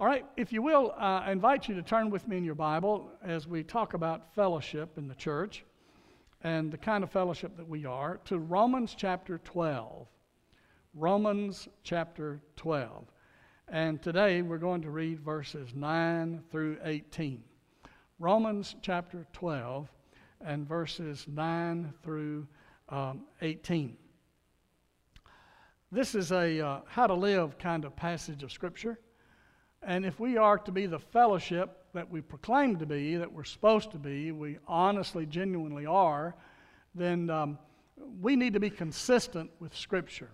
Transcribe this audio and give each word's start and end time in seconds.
All 0.00 0.06
right, 0.06 0.24
if 0.34 0.50
you 0.50 0.62
will, 0.62 0.94
uh, 0.96 1.20
I 1.26 1.30
invite 1.30 1.68
you 1.68 1.74
to 1.74 1.82
turn 1.82 2.08
with 2.08 2.26
me 2.26 2.38
in 2.38 2.44
your 2.44 2.54
Bible 2.54 3.12
as 3.22 3.46
we 3.46 3.62
talk 3.62 3.92
about 3.92 4.34
fellowship 4.34 4.96
in 4.96 5.08
the 5.08 5.14
church 5.14 5.62
and 6.42 6.72
the 6.72 6.78
kind 6.78 7.04
of 7.04 7.10
fellowship 7.10 7.54
that 7.58 7.68
we 7.68 7.84
are 7.84 8.18
to 8.24 8.38
Romans 8.38 8.94
chapter 8.96 9.36
12. 9.44 10.06
Romans 10.94 11.68
chapter 11.82 12.40
12. 12.56 13.04
And 13.68 14.00
today 14.00 14.40
we're 14.40 14.56
going 14.56 14.80
to 14.80 14.90
read 14.90 15.20
verses 15.20 15.74
9 15.74 16.44
through 16.50 16.78
18. 16.82 17.42
Romans 18.20 18.76
chapter 18.82 19.26
12 19.32 19.88
and 20.42 20.68
verses 20.68 21.24
9 21.26 21.90
through 22.02 22.46
um, 22.90 23.22
18. 23.40 23.96
This 25.90 26.14
is 26.14 26.30
a 26.30 26.60
uh, 26.60 26.80
how 26.86 27.06
to 27.06 27.14
live 27.14 27.56
kind 27.56 27.82
of 27.86 27.96
passage 27.96 28.42
of 28.42 28.52
Scripture. 28.52 28.98
And 29.82 30.04
if 30.04 30.20
we 30.20 30.36
are 30.36 30.58
to 30.58 30.70
be 30.70 30.84
the 30.84 30.98
fellowship 30.98 31.82
that 31.94 32.10
we 32.10 32.20
proclaim 32.20 32.76
to 32.76 32.84
be, 32.84 33.16
that 33.16 33.32
we're 33.32 33.42
supposed 33.42 33.90
to 33.92 33.98
be, 33.98 34.32
we 34.32 34.58
honestly, 34.68 35.24
genuinely 35.24 35.86
are, 35.86 36.36
then 36.94 37.30
um, 37.30 37.58
we 38.20 38.36
need 38.36 38.52
to 38.52 38.60
be 38.60 38.68
consistent 38.68 39.50
with 39.60 39.74
Scripture. 39.74 40.28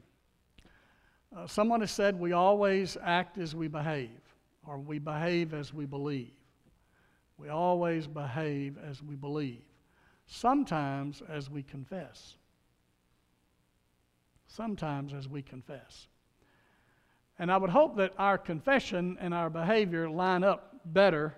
Uh, 1.36 1.46
someone 1.46 1.82
has 1.82 1.92
said 1.92 2.18
we 2.18 2.32
always 2.32 2.96
act 3.00 3.38
as 3.38 3.54
we 3.54 3.68
behave, 3.68 4.18
or 4.66 4.76
we 4.76 4.98
behave 4.98 5.54
as 5.54 5.72
we 5.72 5.86
believe. 5.86 6.32
We 7.38 7.48
always 7.48 8.06
behave 8.06 8.78
as 8.78 9.02
we 9.02 9.14
believe, 9.14 9.62
sometimes 10.26 11.22
as 11.28 11.50
we 11.50 11.62
confess. 11.62 12.36
Sometimes 14.46 15.12
as 15.12 15.28
we 15.28 15.42
confess. 15.42 16.08
And 17.38 17.52
I 17.52 17.56
would 17.58 17.70
hope 17.70 17.96
that 17.96 18.14
our 18.18 18.38
confession 18.38 19.18
and 19.20 19.34
our 19.34 19.50
behavior 19.50 20.08
line 20.08 20.44
up 20.44 20.80
better 20.86 21.34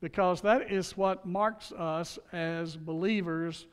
because 0.00 0.42
that 0.42 0.70
is 0.70 0.98
what 0.98 1.24
marks 1.24 1.72
us 1.72 2.18
as 2.32 2.76
believers 2.76 3.66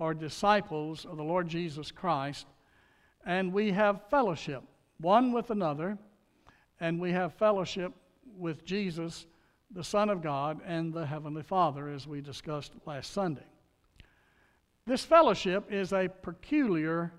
or 0.00 0.12
disciples 0.12 1.04
of 1.04 1.16
the 1.16 1.22
Lord 1.22 1.48
Jesus 1.48 1.92
Christ. 1.92 2.46
And 3.24 3.52
we 3.52 3.70
have 3.70 4.08
fellowship 4.10 4.64
one 5.00 5.32
with 5.32 5.50
another, 5.50 5.96
and 6.80 7.00
we 7.00 7.12
have 7.12 7.34
fellowship 7.34 7.92
with 8.36 8.64
Jesus, 8.64 9.26
the 9.70 9.84
Son 9.84 10.08
of 10.08 10.22
God, 10.22 10.60
and 10.64 10.92
the 10.92 11.06
Heavenly 11.06 11.42
Father, 11.42 11.88
as 11.88 12.06
we 12.06 12.20
discussed 12.20 12.72
last 12.86 13.12
Sunday. 13.12 13.46
This 14.86 15.04
fellowship 15.04 15.70
is 15.70 15.92
a 15.92 16.08
peculiar 16.22 17.12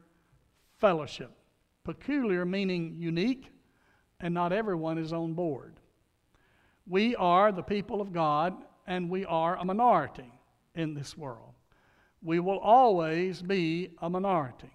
fellowship. 0.80 1.32
Peculiar 1.84 2.46
meaning 2.46 2.96
unique, 2.98 3.52
and 4.20 4.34
not 4.34 4.52
everyone 4.52 4.98
is 4.98 5.14
on 5.14 5.34
board. 5.34 5.80
We 6.88 7.16
are 7.16 7.52
the 7.52 7.62
people 7.62 8.02
of 8.02 8.12
God, 8.12 8.56
and 8.88 9.10
we 9.10 9.26
are 9.26 9.56
a 9.56 9.66
minority 9.66 10.34
in 10.74 10.96
this 10.96 11.16
world. 11.16 11.54
We 12.24 12.40
will 12.40 12.58
always 12.58 13.42
be 13.44 13.92
a 14.02 14.10
minority. 14.10 14.74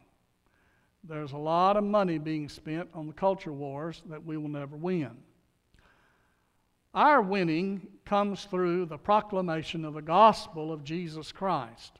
There's 1.02 1.32
a 1.32 1.36
lot 1.36 1.76
of 1.76 1.84
money 1.84 2.18
being 2.18 2.48
spent 2.48 2.88
on 2.94 3.08
the 3.08 3.12
culture 3.12 3.52
wars 3.52 4.02
that 4.06 4.24
we 4.24 4.36
will 4.36 4.48
never 4.48 4.76
win. 4.76 5.10
Our 6.94 7.20
winning 7.20 7.88
comes 8.04 8.44
through 8.44 8.86
the 8.86 8.98
proclamation 8.98 9.84
of 9.84 9.94
the 9.94 10.02
gospel 10.02 10.72
of 10.72 10.84
Jesus 10.84 11.32
Christ. 11.32 11.98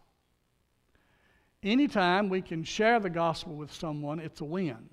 Anytime 1.64 2.28
we 2.28 2.42
can 2.42 2.62
share 2.62 3.00
the 3.00 3.10
gospel 3.10 3.54
with 3.54 3.72
someone, 3.72 4.20
it's 4.20 4.40
a 4.40 4.44
win. 4.44 4.88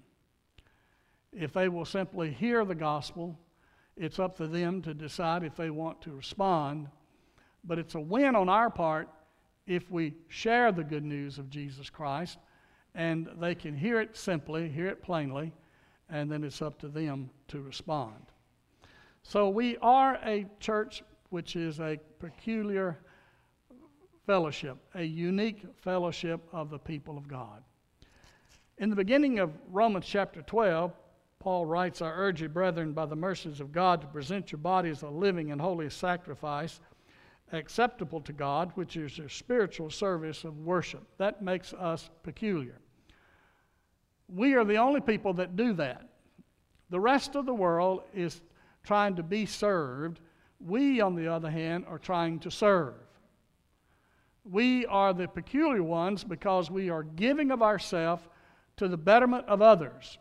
If 1.32 1.54
they 1.54 1.70
will 1.70 1.86
simply 1.86 2.32
hear 2.32 2.66
the 2.66 2.76
gospel, 2.76 3.38
it's 3.96 4.20
up 4.20 4.38
to 4.38 4.48
them 4.48 4.82
to 4.82 4.94
decide 4.94 5.44
if 5.44 5.56
they 5.56 5.70
want 5.70 6.02
to 6.02 6.12
respond. 6.12 6.88
But 7.64 7.78
it's 7.78 7.96
a 7.96 8.00
win 8.00 8.36
on 8.36 8.50
our 8.50 8.70
part 8.70 9.08
if 9.68 9.92
we 9.92 10.16
share 10.30 10.72
the 10.72 10.84
good 10.84 11.04
news 11.04 11.38
of 11.38 11.50
Jesus 11.50 11.90
Christ 11.90 12.40
and 12.96 13.30
they 13.40 13.54
can 13.54 13.78
hear 13.78 14.02
it 14.02 14.18
simply, 14.18 14.68
hear 14.68 14.88
it 14.88 15.04
plainly, 15.04 15.54
and 16.10 16.30
then 16.32 16.44
it's 16.44 16.62
up 16.62 16.80
to 16.80 16.88
them 16.88 17.30
to 17.50 17.62
respond. 17.62 18.31
So 19.24 19.50
we 19.50 19.78
are 19.78 20.20
a 20.26 20.46
church 20.60 21.04
which 21.30 21.56
is 21.56 21.80
a 21.80 22.00
peculiar 22.20 23.00
fellowship, 24.26 24.78
a 24.96 25.04
unique 25.04 25.64
fellowship 25.78 26.42
of 26.52 26.70
the 26.70 26.80
people 26.80 27.18
of 27.18 27.28
God. 27.28 27.64
In 28.78 28.90
the 28.90 28.96
beginning 28.96 29.40
of 29.40 29.52
Romans 29.70 30.06
chapter 30.06 30.42
12, 30.42 30.92
Paul 31.40 31.66
writes, 31.66 32.02
I 32.02 32.10
urge 32.10 32.42
you, 32.42 32.50
brethren, 32.50 32.94
by 32.94 33.06
the 33.06 33.16
mercies 33.16 33.60
of 33.60 33.72
God, 33.72 34.02
to 34.02 34.08
present 34.08 34.52
your 34.52 34.60
bodies 34.60 35.02
a 35.02 35.10
living 35.10 35.52
and 35.52 35.60
holy 35.60 35.90
sacrifice, 35.90 36.80
acceptable 37.52 38.22
to 38.22 38.34
God, 38.34 38.72
which 38.76 38.96
is 38.96 39.18
your 39.18 39.30
spiritual 39.30 39.90
service 39.90 40.44
of 40.44 40.58
worship. 40.60 41.04
That 41.18 41.42
makes 41.42 41.74
us 41.74 42.10
peculiar. 42.24 42.80
We 44.28 44.54
are 44.56 44.64
the 44.64 44.78
only 44.78 45.02
people 45.02 45.34
that 45.34 45.56
do 45.56 45.74
that. 45.74 46.08
The 46.90 47.00
rest 47.00 47.36
of 47.36 47.46
the 47.46 47.54
world 47.54 48.04
is 48.14 48.42
trying 48.84 49.16
to 49.16 49.24
be 49.24 49.46
served. 49.46 50.20
We, 50.60 51.02
on 51.02 51.16
the 51.16 51.28
other 51.28 51.50
hand, 51.50 51.86
are 51.88 52.00
trying 52.00 52.40
to 52.40 52.52
serve. 52.52 52.96
We 54.44 54.86
are 54.88 55.14
the 55.14 55.28
peculiar 55.28 55.84
ones 55.84 56.24
because 56.24 56.72
we 56.72 56.90
are 56.90 57.04
giving 57.04 57.52
of 57.52 57.62
ourselves 57.62 58.24
to 58.78 58.88
the 58.88 58.98
betterment 58.98 59.48
of 59.48 59.62
others, 59.62 60.18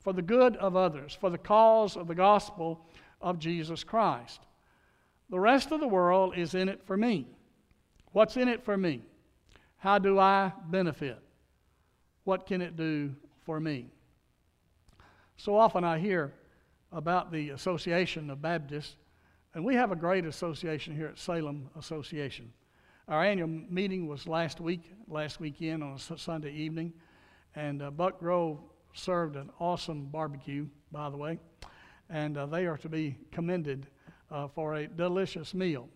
for 0.00 0.12
the 0.12 0.22
good 0.22 0.56
of 0.56 0.76
others, 0.76 1.16
for 1.20 1.30
the 1.30 1.38
cause 1.38 1.96
of 1.96 2.06
the 2.06 2.14
gospel 2.14 2.86
of 3.20 3.38
Jesus 3.38 3.82
Christ. 3.82 4.40
The 5.30 5.40
rest 5.40 5.72
of 5.72 5.80
the 5.80 5.88
world 5.88 6.36
is 6.36 6.54
in 6.54 6.68
it 6.68 6.82
for 6.86 6.96
me. 6.96 7.26
What's 8.12 8.36
in 8.36 8.48
it 8.48 8.64
for 8.64 8.76
me? 8.76 9.02
How 9.78 9.98
do 9.98 10.18
I 10.18 10.52
benefit? 10.68 11.18
What 12.22 12.46
can 12.46 12.62
it 12.62 12.76
do 12.76 13.14
for 13.44 13.58
me? 13.58 13.90
So 15.36 15.56
often 15.56 15.82
I 15.82 15.98
hear 15.98 16.32
about 16.94 17.32
the 17.32 17.50
Association 17.50 18.30
of 18.30 18.40
Baptists, 18.40 18.94
and 19.54 19.64
we 19.64 19.74
have 19.74 19.90
a 19.90 19.96
great 19.96 20.24
association 20.24 20.94
here 20.94 21.08
at 21.08 21.18
Salem 21.18 21.68
Association. 21.76 22.52
Our 23.08 23.24
annual 23.24 23.48
meeting 23.48 24.06
was 24.06 24.28
last 24.28 24.60
week, 24.60 24.92
last 25.08 25.40
weekend 25.40 25.82
on 25.82 25.94
a 25.94 26.18
Sunday 26.18 26.52
evening, 26.52 26.92
and 27.56 27.82
uh, 27.82 27.90
Buck 27.90 28.20
Grove 28.20 28.60
served 28.94 29.34
an 29.34 29.50
awesome 29.58 30.04
barbecue, 30.06 30.68
by 30.92 31.10
the 31.10 31.16
way, 31.16 31.40
and 32.10 32.38
uh, 32.38 32.46
they 32.46 32.64
are 32.64 32.78
to 32.78 32.88
be 32.88 33.16
commended 33.32 33.88
uh, 34.30 34.46
for 34.46 34.74
a 34.74 34.86
delicious 34.86 35.52
meal. 35.52 35.88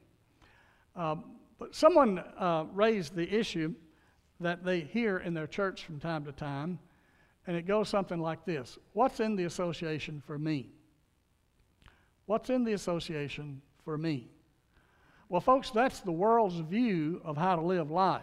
Um, 0.97 1.36
but 1.60 1.76
someone 1.76 2.19
uh, 2.19 2.65
raised 2.72 3.15
the 3.15 3.32
issue 3.32 3.72
that 4.41 4.65
they 4.65 4.80
hear 4.80 5.19
in 5.19 5.32
their 5.32 5.47
church 5.47 5.84
from 5.84 6.00
time 6.00 6.25
to 6.25 6.32
time, 6.32 6.80
and 7.47 7.56
it 7.56 7.66
goes 7.66 7.88
something 7.88 8.19
like 8.20 8.44
this 8.44 8.78
What's 8.94 9.20
in 9.20 9.36
the 9.36 9.44
association 9.44 10.20
for 10.26 10.41
me? 10.41 10.72
What's 12.28 12.50
in 12.50 12.65
the 12.65 12.75
association 12.75 13.62
for 13.87 13.97
me? 13.97 14.28
Well, 15.31 15.41
folks, 15.41 15.71
that's 15.71 16.00
the 16.00 16.12
world's 16.12 16.61
view 16.61 17.22
of 17.25 17.39
how 17.39 17.56
to 17.56 17.62
live 17.62 17.91
life. 17.91 18.21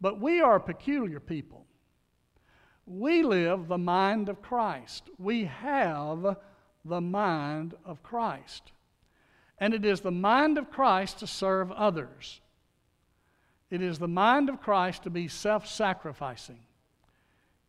But 0.00 0.20
we 0.20 0.40
are 0.40 0.58
peculiar 0.58 1.20
people. 1.20 1.64
We 2.88 3.22
live 3.22 3.68
the 3.68 3.78
mind 3.78 4.28
of 4.28 4.42
Christ. 4.42 5.10
We 5.16 5.44
have 5.44 6.38
the 6.84 7.00
mind 7.00 7.74
of 7.84 8.02
Christ. 8.02 8.72
And 9.58 9.72
it 9.72 9.84
is 9.84 10.00
the 10.00 10.10
mind 10.10 10.58
of 10.58 10.72
Christ 10.72 11.20
to 11.20 11.28
serve 11.28 11.70
others. 11.70 12.40
It 13.70 13.80
is 13.80 14.00
the 14.00 14.08
mind 14.08 14.48
of 14.48 14.60
Christ 14.60 15.04
to 15.04 15.10
be 15.10 15.28
self 15.28 15.68
sacrificing. 15.68 16.58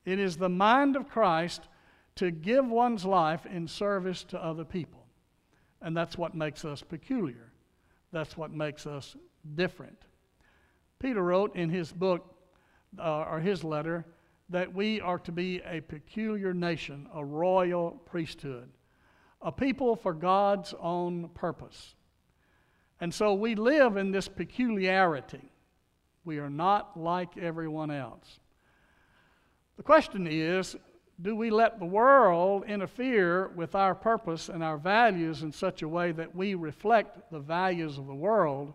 It 0.05 0.17
is 0.17 0.37
the 0.37 0.49
mind 0.49 0.95
of 0.95 1.07
Christ 1.07 1.67
to 2.19 2.31
give 2.31 2.67
one's 2.67 3.05
life 3.05 3.45
in 3.45 3.65
service 3.65 4.25
to 4.25 4.43
other 4.43 4.65
people. 4.65 5.05
And 5.81 5.95
that's 5.95 6.17
what 6.17 6.35
makes 6.35 6.65
us 6.65 6.83
peculiar. 6.83 7.53
That's 8.11 8.35
what 8.35 8.51
makes 8.51 8.85
us 8.85 9.15
different. 9.55 9.97
Peter 10.99 11.23
wrote 11.23 11.55
in 11.55 11.69
his 11.69 11.93
book, 11.93 12.35
uh, 12.99 13.21
or 13.21 13.39
his 13.39 13.63
letter, 13.63 14.05
that 14.49 14.73
we 14.73 14.99
are 14.99 15.19
to 15.19 15.31
be 15.31 15.61
a 15.65 15.79
peculiar 15.79 16.53
nation, 16.53 17.07
a 17.15 17.23
royal 17.23 17.91
priesthood, 18.05 18.67
a 19.41 19.49
people 19.49 19.95
for 19.95 20.13
God's 20.13 20.73
own 20.77 21.29
purpose. 21.29 21.95
And 22.99 23.13
so 23.13 23.33
we 23.33 23.55
live 23.55 23.95
in 23.95 24.11
this 24.11 24.27
peculiarity. 24.27 25.49
We 26.25 26.39
are 26.39 26.49
not 26.49 26.99
like 26.99 27.37
everyone 27.37 27.91
else. 27.91 28.41
The 29.77 29.83
question 29.83 30.27
is 30.29 30.75
do 31.21 31.35
we 31.35 31.49
let 31.49 31.79
the 31.79 31.85
world 31.85 32.63
interfere 32.65 33.49
with 33.49 33.75
our 33.75 33.93
purpose 33.93 34.47
and 34.47 34.63
our 34.63 34.77
values 34.77 35.43
in 35.43 35.51
such 35.51 35.81
a 35.81 35.87
way 35.87 36.13
that 36.13 36.33
we 36.33 36.55
reflect 36.55 37.29
the 37.31 37.39
values 37.39 37.97
of 37.97 38.07
the 38.07 38.15
world 38.15 38.73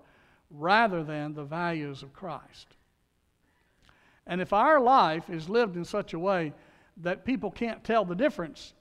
rather 0.51 1.03
than 1.03 1.33
the 1.33 1.45
values 1.45 2.03
of 2.03 2.13
Christ? 2.13 2.77
And 4.27 4.41
if 4.41 4.53
our 4.53 4.79
life 4.79 5.31
is 5.31 5.49
lived 5.49 5.77
in 5.77 5.85
such 5.85 6.13
a 6.13 6.19
way 6.19 6.53
that 6.99 7.25
people 7.25 7.51
can't 7.51 7.83
tell 7.83 8.05
the 8.05 8.15
difference 8.15 8.75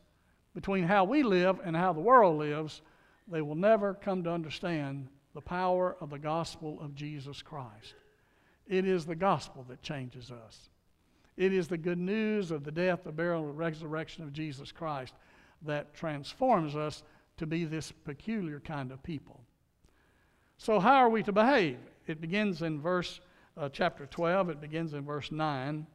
between 0.53 0.83
how 0.83 1.05
we 1.05 1.23
live 1.23 1.59
and 1.63 1.75
how 1.75 1.93
the 1.93 2.01
world 2.01 2.37
lives, 2.37 2.81
they 3.27 3.41
will 3.41 3.55
never 3.55 3.93
come 3.93 4.23
to 4.23 4.31
understand 4.31 5.07
the 5.33 5.41
power 5.41 5.95
of 6.01 6.09
the 6.09 6.19
gospel 6.19 6.79
of 6.81 6.95
Jesus 6.95 7.41
Christ. 7.41 7.95
It 8.67 8.85
is 8.85 9.05
the 9.05 9.15
gospel 9.15 9.65
that 9.69 9.81
changes 9.81 10.31
us. 10.31 10.69
It 11.35 11.53
is 11.53 11.67
the 11.67 11.77
good 11.77 11.97
news 11.97 12.51
of 12.51 12.63
the 12.63 12.71
death, 12.71 13.03
the 13.03 13.11
burial, 13.11 13.49
and 13.49 13.57
resurrection 13.57 14.23
of 14.23 14.33
Jesus 14.33 14.71
Christ 14.71 15.13
that 15.63 15.93
transforms 15.93 16.75
us 16.75 17.03
to 17.37 17.47
be 17.47 17.65
this 17.65 17.91
peculiar 17.91 18.59
kind 18.59 18.91
of 18.91 19.01
people. 19.01 19.41
So, 20.57 20.79
how 20.79 20.95
are 20.97 21.09
we 21.09 21.23
to 21.23 21.31
behave? 21.31 21.79
It 22.05 22.21
begins 22.21 22.61
in 22.61 22.79
verse 22.79 23.19
uh, 23.57 23.69
chapter 23.69 24.05
12, 24.05 24.49
it 24.49 24.61
begins 24.61 24.93
in 24.93 25.03
verse 25.03 25.31
9. 25.31 25.85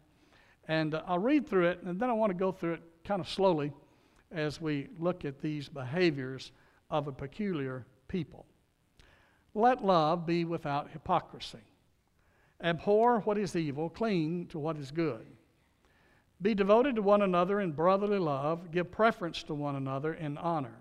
And 0.66 0.94
uh, 0.94 1.02
I'll 1.06 1.18
read 1.18 1.48
through 1.48 1.68
it, 1.68 1.82
and 1.82 1.98
then 1.98 2.10
I 2.10 2.12
want 2.12 2.30
to 2.30 2.38
go 2.38 2.52
through 2.52 2.74
it 2.74 2.82
kind 3.04 3.20
of 3.20 3.28
slowly 3.28 3.72
as 4.30 4.60
we 4.60 4.88
look 4.98 5.24
at 5.24 5.40
these 5.40 5.68
behaviors 5.68 6.52
of 6.90 7.08
a 7.08 7.12
peculiar 7.12 7.86
people. 8.08 8.46
Let 9.54 9.84
love 9.84 10.26
be 10.26 10.44
without 10.44 10.90
hypocrisy. 10.90 11.58
Abhor 12.62 13.20
what 13.20 13.38
is 13.38 13.54
evil, 13.54 13.88
cling 13.88 14.46
to 14.48 14.58
what 14.58 14.76
is 14.76 14.90
good. 14.90 15.26
Be 16.40 16.54
devoted 16.54 16.96
to 16.96 17.02
one 17.02 17.22
another 17.22 17.60
in 17.60 17.72
brotherly 17.72 18.18
love, 18.18 18.70
give 18.70 18.90
preference 18.90 19.42
to 19.44 19.54
one 19.54 19.76
another 19.76 20.14
in 20.14 20.38
honor. 20.38 20.76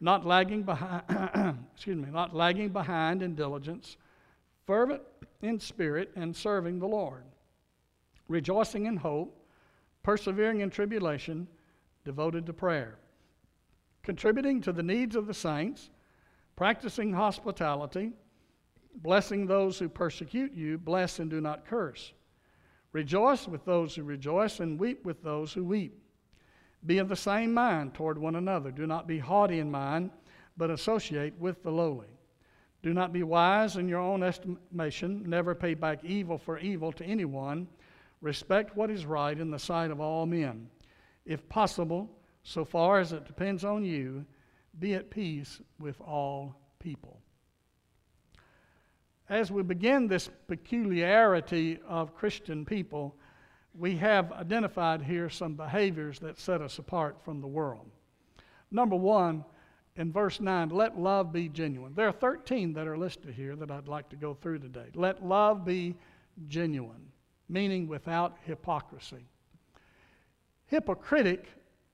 Not 0.00 0.24
lagging 0.24 0.62
behind, 0.62 1.02
excuse 1.74 1.96
me, 1.96 2.08
not 2.10 2.34
lagging 2.34 2.68
behind 2.68 3.22
in 3.22 3.34
diligence, 3.34 3.96
fervent 4.66 5.02
in 5.42 5.58
spirit 5.58 6.10
and 6.14 6.34
serving 6.34 6.78
the 6.78 6.86
Lord. 6.86 7.24
Rejoicing 8.28 8.86
in 8.86 8.96
hope, 8.96 9.44
persevering 10.02 10.60
in 10.60 10.70
tribulation, 10.70 11.48
devoted 12.04 12.46
to 12.46 12.52
prayer. 12.52 12.98
Contributing 14.02 14.60
to 14.62 14.72
the 14.72 14.82
needs 14.82 15.16
of 15.16 15.26
the 15.26 15.34
saints, 15.34 15.90
practicing 16.54 17.12
hospitality, 17.12 18.12
blessing 19.02 19.46
those 19.46 19.78
who 19.78 19.88
persecute 19.88 20.52
you, 20.52 20.76
bless 20.78 21.18
and 21.18 21.30
do 21.30 21.40
not 21.40 21.66
curse. 21.66 22.12
Rejoice 22.92 23.46
with 23.46 23.64
those 23.64 23.94
who 23.94 24.02
rejoice, 24.02 24.60
and 24.60 24.78
weep 24.78 25.04
with 25.04 25.22
those 25.22 25.52
who 25.52 25.64
weep. 25.64 26.02
Be 26.86 26.98
of 26.98 27.08
the 27.08 27.16
same 27.16 27.52
mind 27.52 27.94
toward 27.94 28.18
one 28.18 28.36
another. 28.36 28.70
Do 28.70 28.86
not 28.86 29.06
be 29.06 29.18
haughty 29.18 29.58
in 29.58 29.70
mind, 29.70 30.10
but 30.56 30.70
associate 30.70 31.38
with 31.38 31.62
the 31.62 31.70
lowly. 31.70 32.08
Do 32.82 32.94
not 32.94 33.12
be 33.12 33.22
wise 33.22 33.76
in 33.76 33.88
your 33.88 34.00
own 34.00 34.22
estimation. 34.22 35.22
Never 35.26 35.54
pay 35.54 35.74
back 35.74 36.04
evil 36.04 36.38
for 36.38 36.58
evil 36.58 36.92
to 36.92 37.04
anyone. 37.04 37.68
Respect 38.20 38.76
what 38.76 38.90
is 38.90 39.04
right 39.04 39.38
in 39.38 39.50
the 39.50 39.58
sight 39.58 39.90
of 39.90 40.00
all 40.00 40.26
men. 40.26 40.68
If 41.24 41.48
possible, 41.48 42.08
so 42.42 42.64
far 42.64 43.00
as 43.00 43.12
it 43.12 43.26
depends 43.26 43.64
on 43.64 43.84
you, 43.84 44.24
be 44.78 44.94
at 44.94 45.10
peace 45.10 45.60
with 45.78 46.00
all 46.00 46.54
people 46.78 47.20
as 49.28 49.50
we 49.50 49.62
begin 49.62 50.08
this 50.08 50.30
peculiarity 50.46 51.78
of 51.86 52.14
Christian 52.14 52.64
people, 52.64 53.16
we 53.74 53.96
have 53.96 54.32
identified 54.32 55.02
here 55.02 55.28
some 55.28 55.54
behaviors 55.54 56.18
that 56.20 56.38
set 56.38 56.62
us 56.62 56.78
apart 56.78 57.18
from 57.24 57.40
the 57.40 57.46
world. 57.46 57.90
Number 58.70 58.96
one, 58.96 59.44
in 59.96 60.12
verse 60.12 60.40
9, 60.40 60.70
let 60.70 60.98
love 60.98 61.32
be 61.32 61.48
genuine. 61.48 61.92
There 61.94 62.08
are 62.08 62.12
13 62.12 62.72
that 62.74 62.86
are 62.86 62.96
listed 62.96 63.34
here 63.34 63.56
that 63.56 63.70
I'd 63.70 63.88
like 63.88 64.08
to 64.10 64.16
go 64.16 64.34
through 64.34 64.60
today. 64.60 64.86
Let 64.94 65.24
love 65.24 65.64
be 65.64 65.96
genuine, 66.46 67.10
meaning 67.48 67.88
without 67.88 68.36
hypocrisy. 68.44 69.26
Hypocritic 70.66 71.48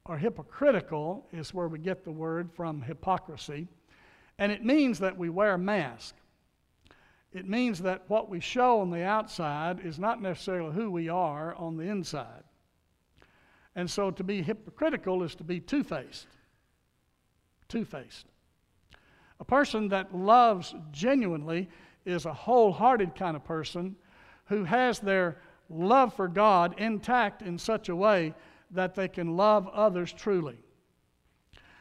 or 0.05 0.19
hypocritical 0.19 1.27
is 1.33 1.55
where 1.55 1.69
we 1.69 1.79
get 1.79 2.05
the 2.05 2.13
word 2.13 2.51
from 2.53 2.83
hypocrisy, 2.83 3.69
and 4.39 4.53
it 4.53 4.65
means 4.65 4.99
that 4.99 5.17
we 5.17 5.31
wear 5.31 5.55
a 5.55 5.59
mask. 5.59 6.15
It 7.35 7.49
means 7.49 7.81
that 7.81 8.05
what 8.07 8.31
we 8.31 8.39
show 8.39 8.81
on 8.81 8.91
the 8.91 9.03
outside 9.03 9.85
is 9.85 9.99
not 9.99 10.23
necessarily 10.23 10.73
who 10.73 10.89
we 10.89 11.09
are 11.09 11.53
on 11.57 11.77
the 11.77 11.83
inside. 11.83 12.45
And 13.75 13.91
so 13.91 14.13
to 14.13 14.23
be 14.23 14.41
hypocritical 14.41 15.25
is 15.25 15.35
to 15.35 15.45
be 15.45 15.59
two 15.59 15.83
faced. 15.83 16.29
Two 17.69 17.85
faced. 17.85 18.27
A 19.41 19.45
person 19.45 19.89
that 19.89 20.15
loves 20.15 20.77
genuinely 20.93 21.69
is 22.05 22.25
a 22.25 22.33
wholehearted 22.33 23.17
kind 23.17 23.35
of 23.35 23.45
person 23.45 23.97
who 24.45 24.63
has 24.63 25.01
their 25.01 25.39
love 25.69 26.15
for 26.15 26.29
God 26.29 26.79
intact 26.79 27.43
in 27.43 27.59
such 27.59 27.89
a 27.89 27.97
way 27.97 28.33
that 28.71 28.95
they 28.95 29.09
can 29.09 29.37
love 29.37 29.67
others 29.69 30.13
truly. 30.13 30.59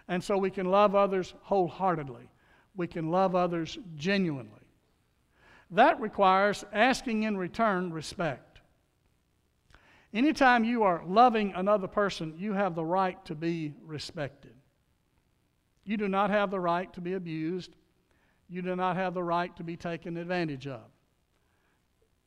And 0.08 0.24
so 0.24 0.36
we 0.36 0.50
can 0.50 0.66
love 0.66 0.96
others 0.96 1.36
wholeheartedly. 1.44 2.28
We 2.76 2.88
can 2.88 3.12
love 3.12 3.36
others 3.36 3.78
genuinely. 3.96 4.63
That 5.74 6.00
requires 6.00 6.64
asking 6.72 7.24
in 7.24 7.36
return 7.36 7.92
respect. 7.92 8.62
Anytime 10.14 10.64
you 10.64 10.84
are 10.84 11.04
loving 11.08 11.52
another 11.56 11.88
person, 11.88 12.36
you 12.38 12.54
have 12.54 12.76
the 12.76 12.86
right 12.86 13.24
to 13.26 13.34
be 13.34 13.74
respected. 13.84 14.54
You 15.84 15.98
do 15.98 16.08
not 16.08 16.30
have 16.30 16.52
the 16.52 16.60
right 16.60 16.94
to 16.94 17.02
be 17.02 17.14
abused. 17.14 17.76
You 18.48 18.62
do 18.62 18.76
not 18.76 18.96
have 18.98 19.16
the 19.16 19.24
right 19.24 19.56
to 19.56 19.64
be 19.64 19.76
taken 19.76 20.16
advantage 20.16 20.68
of. 20.68 20.82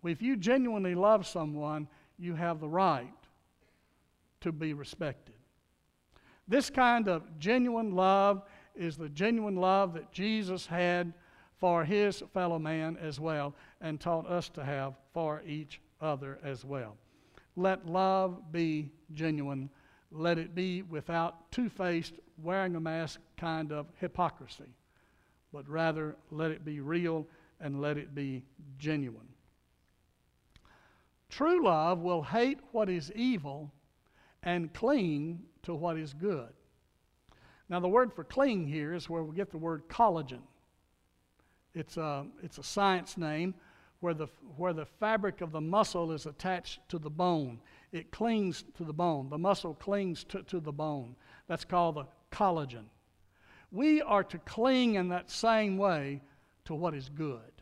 If 0.05 0.21
you 0.21 0.37
genuinely 0.37 0.97
love 0.97 1.25
someone, 1.25 1.87
you 2.19 2.35
have 2.35 2.59
the 2.59 2.69
right 2.69 3.13
to 4.41 4.51
be 4.51 4.75
respected. 4.75 5.37
This 6.49 6.69
kind 6.69 7.09
of 7.09 7.39
genuine 7.39 7.95
love 7.95 8.43
is 8.75 8.97
the 8.97 9.09
genuine 9.09 9.57
love 9.57 9.95
that 9.95 10.11
Jesus 10.11 10.67
had 10.67 11.15
for 11.59 11.85
his 11.85 12.23
fellow 12.33 12.59
man 12.59 12.97
as 13.01 13.19
well, 13.19 13.55
and 13.81 14.01
taught 14.01 14.27
us 14.27 14.49
to 14.51 14.65
have 14.65 14.95
for 15.13 15.43
each 15.47 15.81
other 16.01 16.39
as 16.43 16.65
well. 16.65 16.97
Let 17.57 17.87
love 17.87 18.53
be 18.53 18.91
genuine. 19.15 19.71
Let 20.11 20.39
it 20.39 20.55
be 20.55 20.83
without 20.83 21.51
two 21.51 21.69
faced, 21.69 22.15
wearing 22.43 22.77
a 22.77 22.81
mask 22.81 23.21
kind 23.37 23.73
of 23.73 23.87
hypocrisy, 23.99 24.75
but 25.53 25.69
rather 25.69 26.17
let 26.31 26.51
it 26.51 26.65
be 26.65 26.81
real 26.81 27.27
and 27.61 27.81
let 27.81 27.97
it 27.97 28.15
be 28.15 28.45
genuine. 28.79 29.29
True 31.31 31.65
love 31.65 32.01
will 32.01 32.23
hate 32.23 32.59
what 32.73 32.89
is 32.89 33.11
evil 33.13 33.73
and 34.43 34.73
cling 34.73 35.41
to 35.63 35.75
what 35.75 35.97
is 35.97 36.13
good. 36.13 36.53
Now, 37.69 37.81
the 37.81 37.89
word 37.89 38.13
for 38.13 38.23
cling 38.23 38.69
here 38.69 38.95
is 38.95 39.11
where 39.11 39.25
we 39.25 39.35
get 39.35 39.51
the 39.51 39.59
word 39.59 39.89
collagen. 39.89 40.43
It's 41.77 41.99
a, 41.99 42.25
it's 42.43 42.57
a 42.57 42.63
science 42.63 43.19
name 43.19 43.55
where 44.01 44.15
the, 44.15 44.29
where 44.57 44.73
the 44.73 44.87
fabric 44.87 45.43
of 45.43 45.53
the 45.53 45.61
muscle 45.61 46.11
is 46.11 46.25
attached 46.25 46.81
to 46.89 46.99
the 46.99 47.11
bone. 47.11 47.61
It 47.93 48.11
clings 48.11 48.65
to 48.79 48.85
the 48.85 48.95
bone. 48.95 49.29
The 49.29 49.37
muscle 49.37 49.75
clings 49.75 50.25
to, 50.25 50.43
to 50.45 50.59
the 50.59 50.73
bone. 50.73 51.15
That's 51.49 51.67
called 51.67 51.97
the 51.97 52.07
collagen. 52.33 52.85
We 53.71 54.01
are 54.01 54.25
to 54.25 54.39
cling 54.39 54.95
in 54.95 55.11
that 55.11 55.31
same 55.31 55.77
way 55.77 56.23
to 56.65 56.75
what 56.75 56.95
is 56.95 57.11
good. 57.11 57.53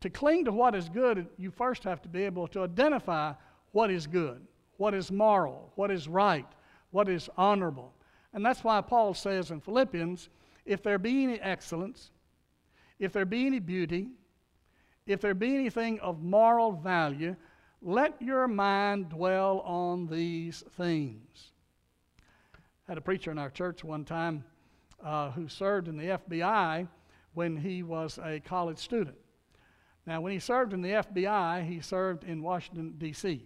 To 0.00 0.08
cling 0.08 0.46
to 0.46 0.52
what 0.52 0.74
is 0.74 0.88
good, 0.88 1.26
you 1.36 1.50
first 1.50 1.84
have 1.84 2.00
to 2.02 2.08
be 2.08 2.22
able 2.22 2.48
to 2.48 2.62
identify 2.62 3.34
what 3.72 3.90
is 3.90 4.06
good, 4.06 4.40
what 4.78 4.94
is 4.94 5.12
moral, 5.12 5.72
what 5.74 5.90
is 5.90 6.08
right, 6.08 6.46
what 6.90 7.08
is 7.08 7.28
honorable. 7.36 7.92
And 8.32 8.46
that's 8.46 8.64
why 8.64 8.80
Paul 8.80 9.12
says 9.12 9.50
in 9.50 9.60
Philippians 9.60 10.30
if 10.64 10.82
there 10.82 10.98
be 10.98 11.24
any 11.24 11.40
excellence, 11.40 12.12
if 12.98 13.12
there 13.12 13.24
be 13.24 13.46
any 13.46 13.58
beauty, 13.58 14.08
if 15.06 15.20
there 15.20 15.34
be 15.34 15.54
anything 15.54 16.00
of 16.00 16.22
moral 16.22 16.72
value, 16.72 17.36
let 17.80 18.20
your 18.20 18.48
mind 18.48 19.10
dwell 19.10 19.60
on 19.60 20.06
these 20.08 20.64
things. 20.76 21.52
I 22.86 22.92
had 22.92 22.98
a 22.98 23.02
preacher 23.02 23.30
in 23.30 23.38
our 23.38 23.50
church 23.50 23.84
one 23.84 24.04
time 24.04 24.44
uh, 25.02 25.30
who 25.30 25.48
served 25.48 25.88
in 25.88 25.96
the 25.96 26.18
FBI 26.18 26.88
when 27.34 27.56
he 27.56 27.82
was 27.82 28.18
a 28.22 28.40
college 28.40 28.78
student. 28.78 29.16
Now, 30.06 30.20
when 30.20 30.32
he 30.32 30.38
served 30.38 30.72
in 30.72 30.80
the 30.80 30.90
FBI, 30.90 31.68
he 31.68 31.80
served 31.80 32.24
in 32.24 32.42
Washington, 32.42 32.94
D.C. 32.98 33.44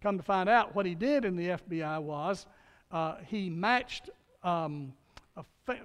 Come 0.00 0.16
to 0.16 0.22
find 0.22 0.48
out, 0.48 0.74
what 0.74 0.86
he 0.86 0.94
did 0.94 1.24
in 1.24 1.36
the 1.36 1.48
FBI 1.48 2.00
was 2.00 2.46
uh, 2.90 3.16
he 3.26 3.50
matched 3.50 4.08
um, 4.42 4.92
fi- 5.66 5.80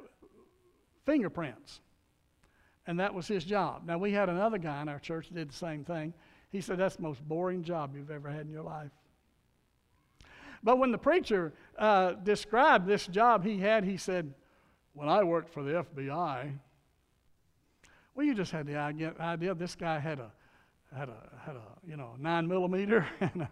fingerprints 1.05 1.81
and 2.87 2.99
that 2.99 3.13
was 3.13 3.27
his 3.27 3.43
job. 3.43 3.83
Now, 3.85 3.97
we 3.97 4.13
had 4.13 4.29
another 4.29 4.57
guy 4.57 4.81
in 4.81 4.87
our 4.87 4.99
church 4.99 5.27
that 5.27 5.35
did 5.35 5.49
the 5.49 5.55
same 5.55 5.83
thing. 5.83 6.13
He 6.49 6.61
said, 6.61 6.79
That's 6.79 6.95
the 6.95 7.03
most 7.03 7.21
boring 7.27 7.63
job 7.63 7.93
you've 7.93 8.09
ever 8.09 8.29
had 8.29 8.45
in 8.45 8.51
your 8.51 8.63
life. 8.63 8.91
But 10.63 10.79
when 10.79 10.91
the 10.91 10.97
preacher 10.97 11.53
uh, 11.77 12.13
described 12.13 12.87
this 12.87 13.05
job 13.05 13.43
he 13.43 13.59
had, 13.59 13.83
he 13.83 13.97
said, 13.97 14.33
When 14.93 15.09
I 15.09 15.23
worked 15.23 15.49
for 15.49 15.63
the 15.63 15.83
FBI, 15.83 16.53
well, 18.15 18.25
you 18.25 18.33
just 18.33 18.51
had 18.51 18.65
the 18.65 18.77
idea 18.77 19.53
this 19.53 19.75
guy 19.75 19.99
had 19.99 20.19
a 20.19 20.31
had 20.95 21.09
a 21.09 21.17
had 21.45 21.55
a 21.55 21.61
you 21.85 21.97
know 21.97 22.15
nine 22.17 22.47
millimeter 22.47 23.05
and 23.19 23.41
a, 23.41 23.49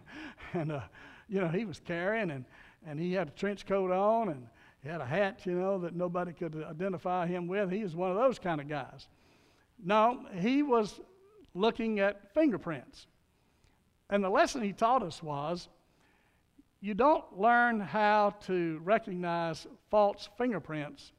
and 0.54 0.72
a, 0.72 0.90
you 1.28 1.40
know 1.40 1.48
he 1.48 1.64
was 1.64 1.80
carrying 1.84 2.30
and 2.30 2.46
and 2.86 2.98
he 2.98 3.12
had 3.12 3.28
a 3.28 3.30
trench 3.32 3.66
coat 3.66 3.92
on 3.92 4.30
and 4.30 4.46
he 4.82 4.88
had 4.88 5.00
a 5.00 5.04
hat 5.04 5.42
you 5.44 5.52
know 5.52 5.78
that 5.78 5.94
nobody 5.94 6.32
could 6.32 6.64
identify 6.68 7.26
him 7.26 7.46
with. 7.46 7.70
He 7.70 7.82
was 7.82 7.94
one 7.94 8.10
of 8.10 8.16
those 8.16 8.38
kind 8.38 8.60
of 8.60 8.68
guys. 8.68 9.06
No, 9.82 10.26
he 10.34 10.62
was 10.62 11.00
looking 11.54 12.00
at 12.00 12.34
fingerprints. 12.34 13.06
And 14.10 14.22
the 14.22 14.30
lesson 14.30 14.62
he 14.62 14.72
taught 14.72 15.02
us 15.02 15.22
was 15.22 15.68
you 16.80 16.94
don't 16.94 17.38
learn 17.38 17.80
how 17.80 18.34
to 18.46 18.80
recognize 18.84 19.66
false 19.90 20.28
fingerprints 20.38 21.12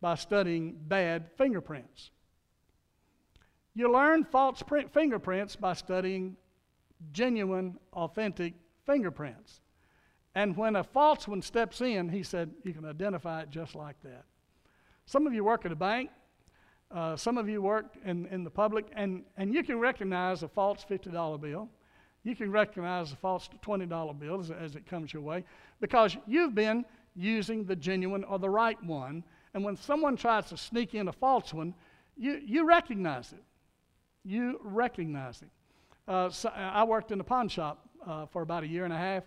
by 0.00 0.14
studying 0.14 0.76
bad 0.86 1.30
fingerprints. 1.36 2.10
You 3.74 3.92
learn 3.92 4.24
false 4.24 4.62
print 4.62 4.92
fingerprints 4.92 5.56
by 5.56 5.74
studying 5.74 6.36
genuine, 7.12 7.78
authentic 7.92 8.54
fingerprints. 8.84 9.60
And 10.34 10.56
when 10.56 10.76
a 10.76 10.84
false 10.84 11.26
one 11.26 11.42
steps 11.42 11.80
in, 11.80 12.08
he 12.08 12.22
said, 12.22 12.50
you 12.64 12.72
can 12.72 12.84
identify 12.84 13.42
it 13.42 13.50
just 13.50 13.74
like 13.74 14.00
that. 14.02 14.24
Some 15.06 15.26
of 15.26 15.32
you 15.32 15.42
work 15.44 15.64
at 15.64 15.72
a 15.72 15.76
bank, 15.76 16.10
uh, 16.90 17.16
some 17.16 17.36
of 17.36 17.48
you 17.48 17.60
work 17.60 17.94
in, 18.04 18.26
in 18.26 18.44
the 18.44 18.50
public, 18.50 18.86
and, 18.94 19.22
and 19.36 19.52
you 19.52 19.62
can 19.62 19.78
recognize 19.78 20.42
a 20.42 20.48
false 20.48 20.84
$50 20.88 21.40
bill. 21.40 21.68
You 22.24 22.34
can 22.34 22.50
recognize 22.50 23.12
a 23.12 23.16
false 23.16 23.48
$20 23.62 24.18
bill 24.18 24.40
as, 24.40 24.50
as 24.50 24.74
it 24.74 24.86
comes 24.86 25.12
your 25.12 25.22
way 25.22 25.44
because 25.80 26.16
you've 26.26 26.54
been 26.54 26.84
using 27.14 27.64
the 27.64 27.76
genuine 27.76 28.24
or 28.24 28.38
the 28.38 28.48
right 28.48 28.82
one. 28.84 29.22
And 29.54 29.64
when 29.64 29.76
someone 29.76 30.16
tries 30.16 30.46
to 30.46 30.56
sneak 30.56 30.94
in 30.94 31.08
a 31.08 31.12
false 31.12 31.52
one, 31.52 31.74
you, 32.16 32.40
you 32.44 32.66
recognize 32.66 33.32
it. 33.32 33.42
You 34.24 34.58
recognize 34.62 35.42
it. 35.42 35.48
Uh, 36.06 36.30
so 36.30 36.48
I 36.48 36.84
worked 36.84 37.12
in 37.12 37.20
a 37.20 37.24
pawn 37.24 37.48
shop 37.48 37.86
uh, 38.06 38.26
for 38.26 38.42
about 38.42 38.62
a 38.62 38.66
year 38.66 38.84
and 38.84 38.92
a 38.92 38.98
half, 38.98 39.24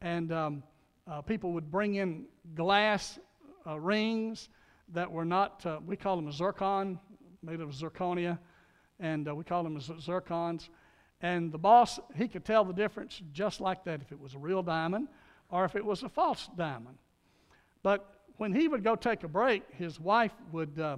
and 0.00 0.32
um, 0.32 0.62
uh, 1.10 1.20
people 1.22 1.52
would 1.52 1.70
bring 1.70 1.96
in 1.96 2.26
glass 2.54 3.18
uh, 3.66 3.78
rings 3.78 4.48
that 4.92 5.10
were 5.10 5.24
not, 5.24 5.64
uh, 5.66 5.78
we 5.84 5.96
call 5.96 6.16
them 6.16 6.30
zircon, 6.32 6.98
made 7.42 7.60
of 7.60 7.70
zirconia, 7.70 8.38
and 8.98 9.28
uh, 9.28 9.34
we 9.34 9.44
call 9.44 9.62
them 9.62 9.78
zircons. 9.78 10.68
And 11.22 11.52
the 11.52 11.58
boss, 11.58 11.98
he 12.14 12.28
could 12.28 12.44
tell 12.44 12.64
the 12.64 12.72
difference 12.72 13.20
just 13.32 13.60
like 13.60 13.84
that 13.84 14.00
if 14.00 14.12
it 14.12 14.18
was 14.18 14.34
a 14.34 14.38
real 14.38 14.62
diamond 14.62 15.08
or 15.50 15.64
if 15.64 15.76
it 15.76 15.84
was 15.84 16.02
a 16.02 16.08
false 16.08 16.48
diamond. 16.56 16.96
But 17.82 18.20
when 18.36 18.54
he 18.54 18.68
would 18.68 18.82
go 18.82 18.96
take 18.96 19.22
a 19.22 19.28
break, 19.28 19.62
his 19.72 20.00
wife 20.00 20.32
would, 20.52 20.78
uh, 20.78 20.96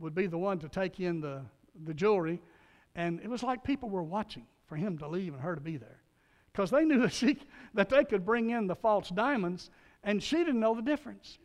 would 0.00 0.14
be 0.14 0.26
the 0.26 0.38
one 0.38 0.58
to 0.60 0.68
take 0.68 0.98
in 0.98 1.20
the, 1.20 1.42
the 1.84 1.94
jewelry. 1.94 2.40
And 2.94 3.20
it 3.20 3.28
was 3.28 3.42
like 3.42 3.62
people 3.62 3.88
were 3.88 4.02
watching 4.02 4.46
for 4.66 4.76
him 4.76 4.98
to 4.98 5.08
leave 5.08 5.32
and 5.32 5.42
her 5.42 5.54
to 5.54 5.60
be 5.60 5.76
there. 5.76 6.00
Because 6.52 6.70
they 6.70 6.84
knew 6.84 6.98
that, 7.02 7.12
she, 7.12 7.38
that 7.74 7.88
they 7.88 8.04
could 8.04 8.26
bring 8.26 8.50
in 8.50 8.66
the 8.66 8.74
false 8.74 9.08
diamonds, 9.10 9.70
and 10.02 10.22
she 10.22 10.38
didn't 10.38 10.60
know 10.60 10.74
the 10.74 10.82
difference. 10.82 11.38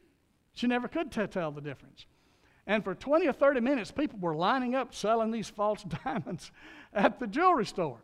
She 0.58 0.66
never 0.66 0.88
could 0.88 1.12
tell 1.12 1.52
the 1.52 1.62
difference. 1.62 2.08
And 2.66 2.84
for 2.84 2.96
20 2.96 3.28
or 3.28 3.34
30 3.34 3.60
minutes, 3.60 3.92
people 3.92 4.18
were 4.18 4.36
lining 4.36 4.74
up 4.74 4.92
selling 4.92 5.30
these 5.30 5.48
false 5.48 5.84
diamonds 6.04 6.52
at 6.96 7.20
the 7.20 7.28
jewelry 7.28 7.68
store. 7.68 8.00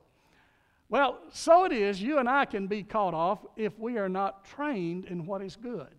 Well, 0.88 1.18
so 1.32 1.66
it 1.66 1.72
is, 1.72 2.00
you 2.00 2.20
and 2.20 2.30
I 2.30 2.46
can 2.46 2.68
be 2.68 2.84
caught 2.84 3.16
off 3.16 3.40
if 3.58 3.80
we 3.80 3.98
are 3.98 4.08
not 4.08 4.46
trained 4.46 5.06
in 5.06 5.26
what 5.26 5.42
is 5.42 5.56
good. 5.56 5.96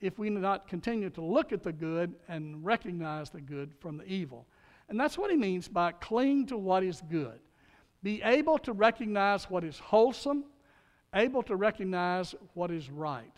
If 0.00 0.18
we 0.18 0.30
do 0.30 0.38
not 0.38 0.68
continue 0.68 1.10
to 1.10 1.20
look 1.20 1.52
at 1.52 1.62
the 1.62 1.72
good 1.72 2.14
and 2.28 2.64
recognize 2.64 3.28
the 3.28 3.42
good 3.42 3.74
from 3.78 3.98
the 3.98 4.06
evil. 4.06 4.46
And 4.88 4.98
that's 4.98 5.18
what 5.18 5.30
he 5.30 5.36
means 5.36 5.68
by 5.68 5.92
cling 5.92 6.46
to 6.46 6.56
what 6.56 6.82
is 6.82 7.02
good. 7.10 7.40
Be 8.02 8.22
able 8.22 8.56
to 8.60 8.72
recognize 8.72 9.50
what 9.50 9.64
is 9.64 9.78
wholesome, 9.78 10.44
able 11.14 11.42
to 11.42 11.56
recognize 11.56 12.34
what 12.54 12.70
is 12.70 12.88
right. 12.88 13.34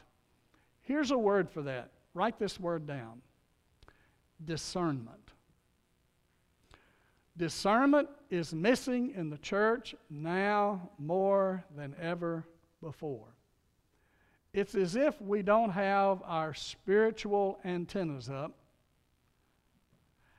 Here's 0.83 1.11
a 1.11 1.19
word 1.19 1.51
for 1.51 1.63
that 1.63 1.91
Write 2.15 2.39
this 2.39 2.59
word 2.59 2.87
down 2.87 3.21
discernment. 4.45 5.31
Discernment 7.37 8.09
is 8.31 8.55
missing 8.55 9.13
in 9.17 9.29
the 9.29 9.39
church 9.39 9.95
now 10.09 10.91
more 10.99 11.65
than 11.77 11.95
ever 12.01 12.47
before. 12.81 13.35
It's 14.53 14.77
as 14.77 14.95
if 14.95 15.21
we 15.21 15.43
don't 15.43 15.71
have 15.71 16.23
our 16.25 16.55
spiritual 16.55 17.59
antennas 17.65 18.31
up, 18.31 18.53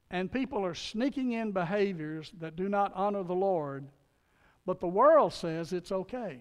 and 0.10 0.32
people 0.32 0.66
are 0.66 0.76
sneaking 0.76 1.34
in 1.34 1.52
behaviors 1.52 2.32
that 2.40 2.56
do 2.56 2.70
not 2.70 2.94
honor 2.96 3.24
the 3.24 3.34
Lord, 3.34 3.86
but 4.66 4.80
the 4.80 4.88
world 4.88 5.34
says 5.34 5.74
it's 5.74 5.92
okay. 5.92 6.40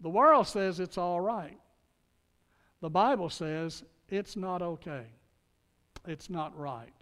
The 0.00 0.10
world 0.10 0.46
says 0.46 0.78
it's 0.78 0.98
all 0.98 1.20
right. 1.20 1.58
The 2.82 2.90
Bible 2.90 3.30
says 3.30 3.84
it's 4.10 4.36
not 4.36 4.60
okay. 4.60 5.06
It's 6.06 6.28
not 6.28 6.58
right. 6.58 6.92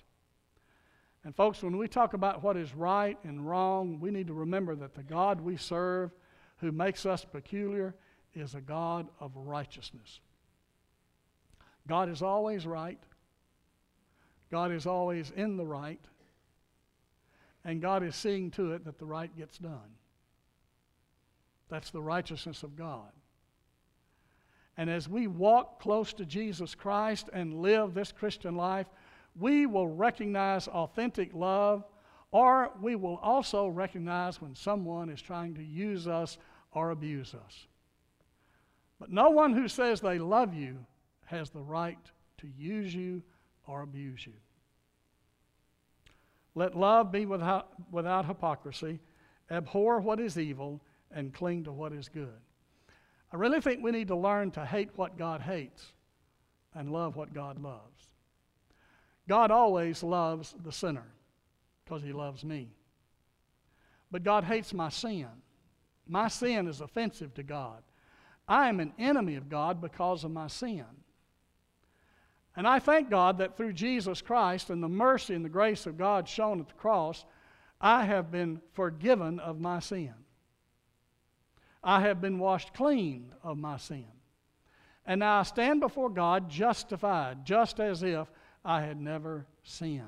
And, 1.24 1.34
folks, 1.34 1.62
when 1.62 1.76
we 1.76 1.88
talk 1.88 2.14
about 2.14 2.42
what 2.42 2.56
is 2.56 2.74
right 2.74 3.18
and 3.24 3.46
wrong, 3.46 3.98
we 3.98 4.10
need 4.10 4.26
to 4.28 4.34
remember 4.34 4.74
that 4.76 4.94
the 4.94 5.02
God 5.02 5.40
we 5.40 5.56
serve, 5.56 6.12
who 6.58 6.70
makes 6.70 7.04
us 7.04 7.24
peculiar, 7.24 7.94
is 8.34 8.54
a 8.54 8.60
God 8.60 9.08
of 9.18 9.32
righteousness. 9.34 10.20
God 11.88 12.10
is 12.10 12.22
always 12.22 12.66
right. 12.66 13.02
God 14.50 14.72
is 14.72 14.86
always 14.86 15.32
in 15.34 15.56
the 15.56 15.66
right. 15.66 16.00
And 17.64 17.80
God 17.80 18.02
is 18.02 18.16
seeing 18.16 18.50
to 18.52 18.72
it 18.72 18.84
that 18.84 18.98
the 18.98 19.06
right 19.06 19.34
gets 19.36 19.58
done. 19.58 19.96
That's 21.68 21.90
the 21.90 22.02
righteousness 22.02 22.62
of 22.62 22.76
God. 22.76 23.12
And 24.80 24.88
as 24.88 25.10
we 25.10 25.26
walk 25.26 25.78
close 25.78 26.14
to 26.14 26.24
Jesus 26.24 26.74
Christ 26.74 27.28
and 27.34 27.60
live 27.60 27.92
this 27.92 28.12
Christian 28.12 28.56
life, 28.56 28.86
we 29.38 29.66
will 29.66 29.88
recognize 29.88 30.68
authentic 30.68 31.34
love, 31.34 31.84
or 32.30 32.72
we 32.80 32.96
will 32.96 33.16
also 33.16 33.68
recognize 33.68 34.40
when 34.40 34.54
someone 34.54 35.10
is 35.10 35.20
trying 35.20 35.52
to 35.56 35.62
use 35.62 36.08
us 36.08 36.38
or 36.72 36.92
abuse 36.92 37.34
us. 37.34 37.66
But 38.98 39.12
no 39.12 39.28
one 39.28 39.52
who 39.52 39.68
says 39.68 40.00
they 40.00 40.18
love 40.18 40.54
you 40.54 40.78
has 41.26 41.50
the 41.50 41.60
right 41.60 41.98
to 42.38 42.48
use 42.56 42.94
you 42.94 43.22
or 43.66 43.82
abuse 43.82 44.26
you. 44.26 44.32
Let 46.54 46.74
love 46.74 47.12
be 47.12 47.26
without, 47.26 47.68
without 47.92 48.24
hypocrisy, 48.24 48.98
abhor 49.50 50.00
what 50.00 50.20
is 50.20 50.38
evil, 50.38 50.80
and 51.10 51.34
cling 51.34 51.64
to 51.64 51.70
what 51.70 51.92
is 51.92 52.08
good. 52.08 52.40
I 53.32 53.36
really 53.36 53.60
think 53.60 53.82
we 53.82 53.92
need 53.92 54.08
to 54.08 54.16
learn 54.16 54.50
to 54.52 54.64
hate 54.64 54.90
what 54.96 55.16
God 55.16 55.40
hates 55.40 55.92
and 56.74 56.92
love 56.92 57.16
what 57.16 57.32
God 57.32 57.60
loves. 57.60 58.08
God 59.28 59.50
always 59.50 60.02
loves 60.02 60.54
the 60.64 60.72
sinner 60.72 61.06
because 61.84 62.02
he 62.02 62.12
loves 62.12 62.44
me. 62.44 62.70
But 64.10 64.24
God 64.24 64.44
hates 64.44 64.74
my 64.74 64.88
sin. 64.88 65.28
My 66.08 66.26
sin 66.26 66.66
is 66.66 66.80
offensive 66.80 67.34
to 67.34 67.44
God. 67.44 67.82
I 68.48 68.68
am 68.68 68.80
an 68.80 68.92
enemy 68.98 69.36
of 69.36 69.48
God 69.48 69.80
because 69.80 70.24
of 70.24 70.32
my 70.32 70.48
sin. 70.48 70.84
And 72.56 72.66
I 72.66 72.80
thank 72.80 73.08
God 73.10 73.38
that 73.38 73.56
through 73.56 73.74
Jesus 73.74 74.20
Christ 74.20 74.70
and 74.70 74.82
the 74.82 74.88
mercy 74.88 75.34
and 75.34 75.44
the 75.44 75.48
grace 75.48 75.86
of 75.86 75.96
God 75.96 76.28
shown 76.28 76.58
at 76.58 76.66
the 76.66 76.74
cross, 76.74 77.24
I 77.80 78.04
have 78.04 78.32
been 78.32 78.60
forgiven 78.72 79.38
of 79.38 79.60
my 79.60 79.78
sin. 79.78 80.14
I 81.82 82.00
have 82.00 82.20
been 82.20 82.38
washed 82.38 82.74
clean 82.74 83.32
of 83.42 83.58
my 83.58 83.76
sin. 83.76 84.06
And 85.06 85.20
now 85.20 85.40
I 85.40 85.42
stand 85.44 85.80
before 85.80 86.10
God 86.10 86.50
justified, 86.50 87.44
just 87.44 87.80
as 87.80 88.02
if 88.02 88.30
I 88.64 88.82
had 88.82 89.00
never 89.00 89.46
sinned. 89.62 90.04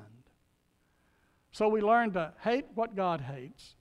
So 1.51 1.67
we 1.67 1.81
learn 1.81 2.11
to 2.13 2.33
hate 2.41 2.65
what 2.75 2.95
God 2.95 3.21
hates 3.21 3.75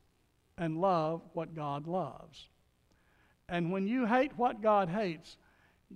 and 0.57 0.81
love 0.81 1.23
what 1.33 1.55
God 1.55 1.87
loves. 1.87 2.49
And 3.49 3.73
when 3.73 3.87
you 3.87 4.07
hate 4.07 4.33
what 4.37 4.63
God 4.63 4.89
hates, 4.89 5.37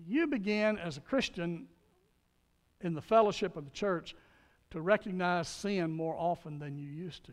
you 0.06 0.26
begin 0.26 0.78
as 0.78 0.96
a 0.96 1.00
Christian 1.00 1.66
in 2.80 2.94
the 2.94 3.02
fellowship 3.02 3.56
of 3.56 3.64
the 3.64 3.70
church 3.70 4.14
to 4.70 4.80
recognize 4.80 5.48
sin 5.48 5.90
more 5.90 6.16
often 6.16 6.58
than 6.58 6.76
you 6.76 6.88
used 6.88 7.24
to. 7.24 7.32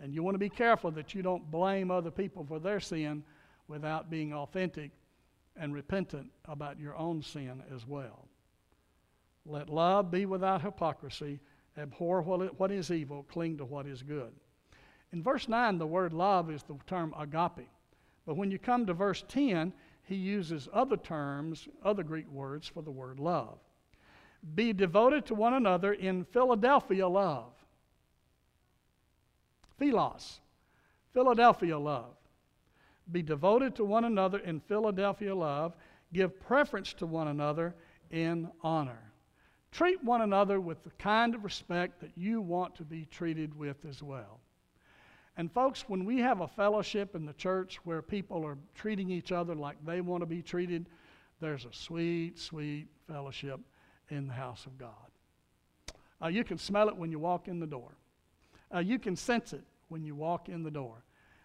And 0.00 0.14
you 0.14 0.22
want 0.22 0.34
to 0.34 0.38
be 0.38 0.48
careful 0.48 0.90
that 0.92 1.14
you 1.14 1.22
don't 1.22 1.50
blame 1.50 1.90
other 1.90 2.10
people 2.10 2.44
for 2.44 2.58
their 2.58 2.80
sin 2.80 3.24
without 3.66 4.10
being 4.10 4.32
authentic 4.32 4.90
and 5.56 5.74
repentant 5.74 6.30
about 6.44 6.78
your 6.78 6.96
own 6.96 7.22
sin 7.22 7.62
as 7.74 7.86
well. 7.86 8.28
Let 9.44 9.68
love 9.68 10.10
be 10.10 10.26
without 10.26 10.62
hypocrisy. 10.62 11.40
Abhor 11.76 12.22
what 12.22 12.70
is 12.70 12.90
evil, 12.90 13.24
cling 13.24 13.56
to 13.58 13.64
what 13.64 13.86
is 13.86 14.02
good. 14.02 14.32
In 15.12 15.22
verse 15.22 15.48
9, 15.48 15.78
the 15.78 15.86
word 15.86 16.12
love 16.12 16.50
is 16.50 16.62
the 16.62 16.76
term 16.86 17.14
agape. 17.18 17.68
But 18.26 18.36
when 18.36 18.50
you 18.50 18.58
come 18.58 18.84
to 18.86 18.94
verse 18.94 19.24
10, 19.28 19.72
he 20.02 20.16
uses 20.16 20.68
other 20.72 20.96
terms, 20.96 21.68
other 21.84 22.02
Greek 22.02 22.30
words 22.30 22.68
for 22.68 22.82
the 22.82 22.90
word 22.90 23.18
love. 23.18 23.58
Be 24.54 24.72
devoted 24.72 25.26
to 25.26 25.34
one 25.34 25.54
another 25.54 25.92
in 25.94 26.24
Philadelphia 26.24 27.08
love. 27.08 27.52
Philos, 29.78 30.40
Philadelphia 31.12 31.78
love. 31.78 32.14
Be 33.10 33.22
devoted 33.22 33.74
to 33.76 33.84
one 33.84 34.04
another 34.04 34.38
in 34.38 34.60
Philadelphia 34.60 35.34
love. 35.34 35.74
Give 36.12 36.38
preference 36.40 36.92
to 36.94 37.06
one 37.06 37.28
another 37.28 37.74
in 38.10 38.50
honor. 38.62 39.12
Treat 39.70 40.02
one 40.02 40.22
another 40.22 40.60
with 40.60 40.82
the 40.82 40.90
kind 40.98 41.34
of 41.34 41.44
respect 41.44 42.00
that 42.00 42.12
you 42.16 42.40
want 42.40 42.74
to 42.76 42.84
be 42.84 43.06
treated 43.10 43.56
with 43.56 43.84
as 43.88 44.02
well. 44.02 44.40
And, 45.36 45.52
folks, 45.52 45.84
when 45.88 46.04
we 46.04 46.18
have 46.18 46.40
a 46.40 46.48
fellowship 46.48 47.14
in 47.14 47.24
the 47.24 47.32
church 47.34 47.78
where 47.84 48.02
people 48.02 48.44
are 48.44 48.58
treating 48.74 49.10
each 49.10 49.30
other 49.30 49.54
like 49.54 49.76
they 49.84 50.00
want 50.00 50.22
to 50.22 50.26
be 50.26 50.42
treated, 50.42 50.86
there's 51.40 51.64
a 51.64 51.72
sweet, 51.72 52.38
sweet 52.38 52.88
fellowship 53.06 53.60
in 54.10 54.26
the 54.26 54.32
house 54.32 54.66
of 54.66 54.76
God. 54.78 54.90
Uh, 56.20 56.26
you 56.26 56.42
can 56.42 56.58
smell 56.58 56.88
it 56.88 56.96
when 56.96 57.12
you 57.12 57.18
walk 57.18 57.46
in 57.46 57.60
the 57.60 57.66
door, 57.66 57.92
uh, 58.74 58.78
you 58.78 58.98
can 58.98 59.16
sense 59.16 59.52
it 59.52 59.64
when 59.88 60.04
you 60.04 60.14
walk 60.14 60.48
in 60.48 60.62
the 60.62 60.70
door 60.70 61.04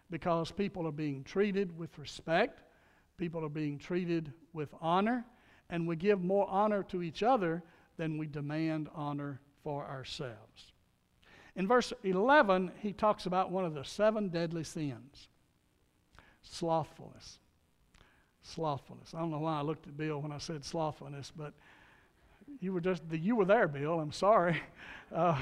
because 0.09 0.51
people 0.51 0.87
are 0.87 0.91
being 0.91 1.23
treated 1.23 1.77
with 1.77 1.97
respect, 1.97 2.61
people 3.17 3.43
are 3.43 3.49
being 3.49 3.77
treated 3.77 4.31
with 4.53 4.73
honor, 4.81 5.25
and 5.69 5.87
we 5.87 5.95
give 5.95 6.21
more 6.21 6.47
honor 6.49 6.83
to 6.83 7.01
each 7.01 7.23
other 7.23 7.63
than 7.97 8.17
we 8.17 8.27
demand 8.27 8.89
honor 8.93 9.39
for 9.63 9.85
ourselves. 9.85 10.73
In 11.55 11.67
verse 11.67 11.93
11, 12.03 12.71
he 12.79 12.93
talks 12.93 13.25
about 13.25 13.51
one 13.51 13.65
of 13.65 13.73
the 13.73 13.83
seven 13.83 14.29
deadly 14.29 14.63
sins 14.63 15.27
slothfulness. 16.45 17.39
Slothfulness. 18.41 19.13
I 19.13 19.19
don't 19.19 19.31
know 19.31 19.39
why 19.39 19.59
I 19.59 19.61
looked 19.61 19.87
at 19.87 19.95
Bill 19.95 20.21
when 20.21 20.33
I 20.33 20.37
said 20.37 20.65
slothfulness, 20.65 21.31
but 21.35 21.53
you 22.59 22.73
were 22.73 22.81
just 22.81 23.01
you 23.09 23.35
were 23.35 23.45
there, 23.45 23.67
Bill. 23.67 23.99
I'm 23.99 24.11
sorry. 24.11 24.61
Uh, 25.13 25.39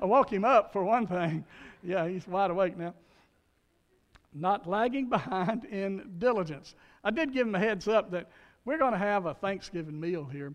I 0.00 0.04
woke 0.04 0.32
him 0.32 0.44
up 0.44 0.72
for 0.72 0.84
one 0.84 1.06
thing. 1.06 1.44
Yeah, 1.80 2.08
he's 2.08 2.26
wide 2.26 2.50
awake 2.50 2.76
now. 2.76 2.92
Not 4.34 4.68
lagging 4.68 5.08
behind 5.08 5.64
in 5.64 6.16
diligence. 6.18 6.74
I 7.04 7.12
did 7.12 7.32
give 7.32 7.46
him 7.46 7.54
a 7.54 7.60
heads 7.60 7.86
up 7.86 8.10
that 8.10 8.28
we're 8.64 8.78
going 8.78 8.94
to 8.94 8.98
have 8.98 9.26
a 9.26 9.34
Thanksgiving 9.34 9.98
meal 9.98 10.24
here 10.24 10.52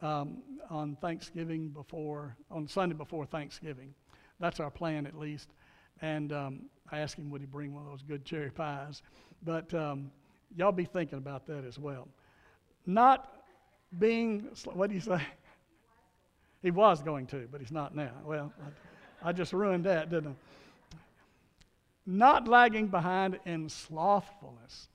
um, 0.00 0.38
on 0.70 0.96
Thanksgiving 1.00 1.70
before, 1.70 2.36
on 2.52 2.68
Sunday 2.68 2.94
before 2.94 3.26
Thanksgiving. 3.26 3.92
That's 4.38 4.60
our 4.60 4.70
plan 4.70 5.06
at 5.06 5.18
least. 5.18 5.48
And 6.02 6.32
um, 6.32 6.62
I 6.92 7.00
asked 7.00 7.18
him 7.18 7.30
would 7.30 7.40
he 7.40 7.48
bring 7.48 7.74
one 7.74 7.84
of 7.84 7.90
those 7.90 8.02
good 8.02 8.24
cherry 8.24 8.50
pies. 8.50 9.02
But 9.42 9.74
um, 9.74 10.12
y'all 10.56 10.70
be 10.72 10.84
thinking 10.84 11.18
about 11.18 11.46
that 11.46 11.64
as 11.64 11.80
well. 11.80 12.06
Not 12.86 13.42
being, 13.98 14.48
what 14.72 14.88
do 14.88 14.94
you 14.94 15.00
say? 15.00 15.20
He 16.62 16.70
was 16.70 17.02
going 17.02 17.26
to, 17.28 17.48
but 17.50 17.60
he's 17.60 17.72
not 17.72 17.94
now. 17.94 18.12
Well, 18.24 18.52
I, 19.22 19.30
I 19.30 19.32
just 19.32 19.52
ruined 19.52 19.84
that, 19.84 20.10
didn't 20.10 20.30
I? 20.30 20.96
Not 22.06 22.48
lagging 22.48 22.88
behind 22.88 23.38
in 23.46 23.68
slothfulness. 23.68 24.88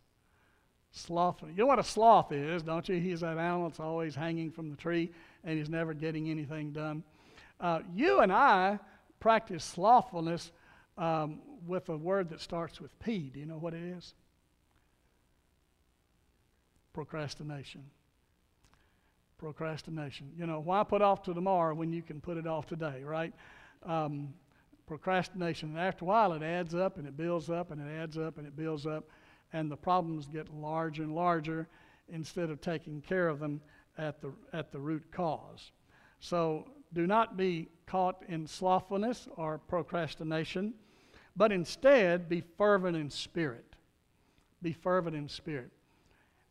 Slothfulness. 0.92 1.58
You 1.58 1.64
know 1.64 1.68
what 1.68 1.80
a 1.80 1.84
sloth 1.84 2.32
is, 2.32 2.62
don't 2.62 2.88
you? 2.88 3.00
He's 3.00 3.22
that 3.22 3.38
animal 3.38 3.70
that's 3.70 3.80
always 3.80 4.16
hanging 4.16 4.52
from 4.52 4.70
the 4.70 4.76
tree 4.76 5.12
and 5.44 5.58
he's 5.58 5.70
never 5.70 5.94
getting 5.94 6.30
anything 6.30 6.72
done. 6.72 7.04
Uh, 7.60 7.80
you 7.94 8.20
and 8.20 8.32
I 8.32 8.80
practice 9.20 9.64
slothfulness 9.64 10.52
um, 10.98 11.40
with 11.66 11.90
a 11.90 11.98
word 11.98 12.30
that 12.30 12.42
starts 12.42 12.80
with 12.80 12.98
P. 13.00 13.32
Do 13.34 13.40
you 13.40 13.46
know 13.46 13.58
what 13.58 13.74
it 13.74 13.84
is? 13.84 14.14
Procrastination 16.94 17.84
procrastination. 19.46 20.32
You 20.36 20.48
know, 20.48 20.60
why 20.60 20.84
put 20.84 21.04
off 21.04 21.22
to 21.24 21.34
tomorrow 21.36 21.76
when 21.76 21.94
you 21.94 22.02
can 22.02 22.20
put 22.20 22.36
it 22.36 22.48
off 22.48 22.66
today, 22.66 23.04
right? 23.04 23.32
Um, 23.86 24.34
procrastination. 24.88 25.70
And 25.70 25.78
after 25.78 26.04
a 26.04 26.08
while, 26.08 26.34
it 26.34 26.42
adds 26.42 26.74
up 26.74 26.98
and 26.98 27.08
it 27.08 27.16
builds 27.16 27.52
up 27.52 27.70
and 27.70 27.80
it 27.80 27.94
adds 27.94 28.18
up 28.18 28.40
and 28.40 28.48
it 28.48 28.56
builds 28.56 28.88
up, 28.88 29.08
and 29.54 29.70
the 29.70 29.78
problems 29.78 30.26
get 30.26 30.52
larger 30.52 31.04
and 31.04 31.14
larger 31.14 31.68
instead 32.10 32.50
of 32.50 32.60
taking 32.60 33.02
care 33.02 33.28
of 33.28 33.40
them 33.40 33.62
at 34.00 34.20
the, 34.20 34.32
at 34.52 34.72
the 34.72 34.80
root 34.80 35.04
cause. 35.12 35.72
So 36.20 36.68
do 36.94 37.06
not 37.06 37.38
be 37.38 37.70
caught 37.86 38.24
in 38.28 38.48
slothfulness 38.48 39.28
or 39.38 39.60
procrastination, 39.60 40.74
but 41.36 41.52
instead 41.52 42.28
be 42.28 42.42
fervent 42.58 42.98
in 42.98 43.12
spirit. 43.12 43.76
Be 44.64 44.74
fervent 44.74 45.16
in 45.16 45.30
spirit. 45.30 45.70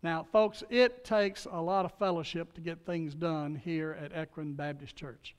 Now, 0.05 0.27
folks, 0.31 0.62
it 0.69 1.03
takes 1.03 1.47
a 1.51 1.59
lot 1.59 1.87
of 1.87 1.93
fellowship 1.95 2.53
to 2.57 2.61
get 2.61 2.85
things 2.85 3.14
done 3.14 3.55
here 3.55 3.97
at 3.99 4.14
Ekron 4.14 4.53
Baptist 4.53 4.95
Church. 4.95 5.35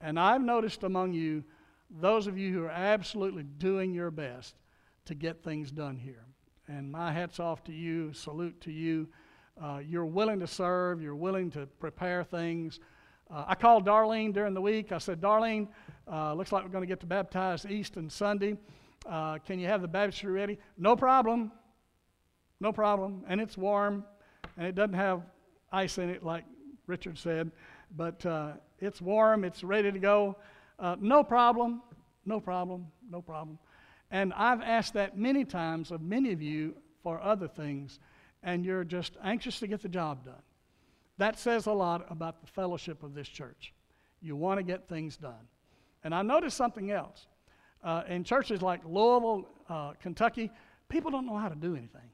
And 0.00 0.18
I've 0.18 0.40
noticed 0.40 0.84
among 0.84 1.12
you, 1.12 1.44
those 1.90 2.26
of 2.26 2.38
you 2.38 2.50
who 2.50 2.64
are 2.64 2.70
absolutely 2.70 3.42
doing 3.42 3.92
your 3.92 4.10
best 4.10 4.54
to 5.04 5.14
get 5.14 5.44
things 5.44 5.70
done 5.70 5.98
here. 5.98 6.24
And 6.66 6.90
my 6.90 7.12
hat's 7.12 7.38
off 7.40 7.62
to 7.64 7.72
you, 7.72 8.14
salute 8.14 8.58
to 8.62 8.72
you. 8.72 9.06
Uh, 9.62 9.80
you're 9.86 10.06
willing 10.06 10.40
to 10.40 10.46
serve, 10.46 11.02
you're 11.02 11.14
willing 11.14 11.50
to 11.50 11.66
prepare 11.78 12.24
things. 12.24 12.80
Uh, 13.30 13.44
I 13.48 13.54
called 13.54 13.84
Darlene 13.84 14.32
during 14.32 14.54
the 14.54 14.62
week. 14.62 14.92
I 14.92 14.98
said, 14.98 15.20
Darlene, 15.20 15.68
uh, 16.10 16.32
looks 16.32 16.52
like 16.52 16.64
we're 16.64 16.70
going 16.70 16.84
to 16.84 16.88
get 16.88 17.00
to 17.00 17.06
baptize 17.06 17.66
Easton 17.66 18.08
Sunday. 18.08 18.56
Uh, 19.06 19.36
can 19.44 19.58
you 19.58 19.66
have 19.66 19.82
the 19.82 19.88
baptistry 19.88 20.32
ready? 20.32 20.58
No 20.78 20.96
problem 20.96 21.52
no 22.60 22.72
problem. 22.72 23.24
And 23.28 23.40
it's 23.40 23.56
warm, 23.56 24.04
and 24.56 24.66
it 24.66 24.74
doesn't 24.74 24.94
have 24.94 25.22
ice 25.72 25.98
in 25.98 26.10
it, 26.10 26.22
like 26.22 26.44
Richard 26.86 27.18
said, 27.18 27.50
but 27.96 28.24
uh, 28.26 28.52
it's 28.78 29.00
warm, 29.00 29.44
it's 29.44 29.64
ready 29.64 29.90
to 29.90 29.98
go. 29.98 30.36
Uh, 30.78 30.96
no 31.00 31.22
problem, 31.22 31.82
no 32.24 32.40
problem, 32.40 32.86
no 33.10 33.20
problem. 33.22 33.58
And 34.10 34.32
I've 34.34 34.60
asked 34.60 34.94
that 34.94 35.16
many 35.16 35.44
times 35.44 35.90
of 35.90 36.02
many 36.02 36.32
of 36.32 36.42
you 36.42 36.74
for 37.02 37.20
other 37.20 37.48
things, 37.48 38.00
and 38.42 38.64
you're 38.64 38.84
just 38.84 39.16
anxious 39.22 39.60
to 39.60 39.66
get 39.66 39.82
the 39.82 39.88
job 39.88 40.24
done. 40.24 40.42
That 41.18 41.38
says 41.38 41.66
a 41.66 41.72
lot 41.72 42.06
about 42.10 42.40
the 42.40 42.46
fellowship 42.46 43.02
of 43.02 43.14
this 43.14 43.28
church. 43.28 43.72
You 44.20 44.36
want 44.36 44.58
to 44.58 44.62
get 44.62 44.88
things 44.88 45.16
done. 45.16 45.48
And 46.02 46.14
I 46.14 46.22
noticed 46.22 46.56
something 46.56 46.90
else. 46.90 47.26
Uh, 47.82 48.02
in 48.08 48.24
churches 48.24 48.62
like 48.62 48.80
Louisville, 48.84 49.48
uh, 49.68 49.92
Kentucky, 50.00 50.50
people 50.88 51.10
don't 51.10 51.26
know 51.26 51.36
how 51.36 51.48
to 51.48 51.54
do 51.54 51.76
anything. 51.76 52.09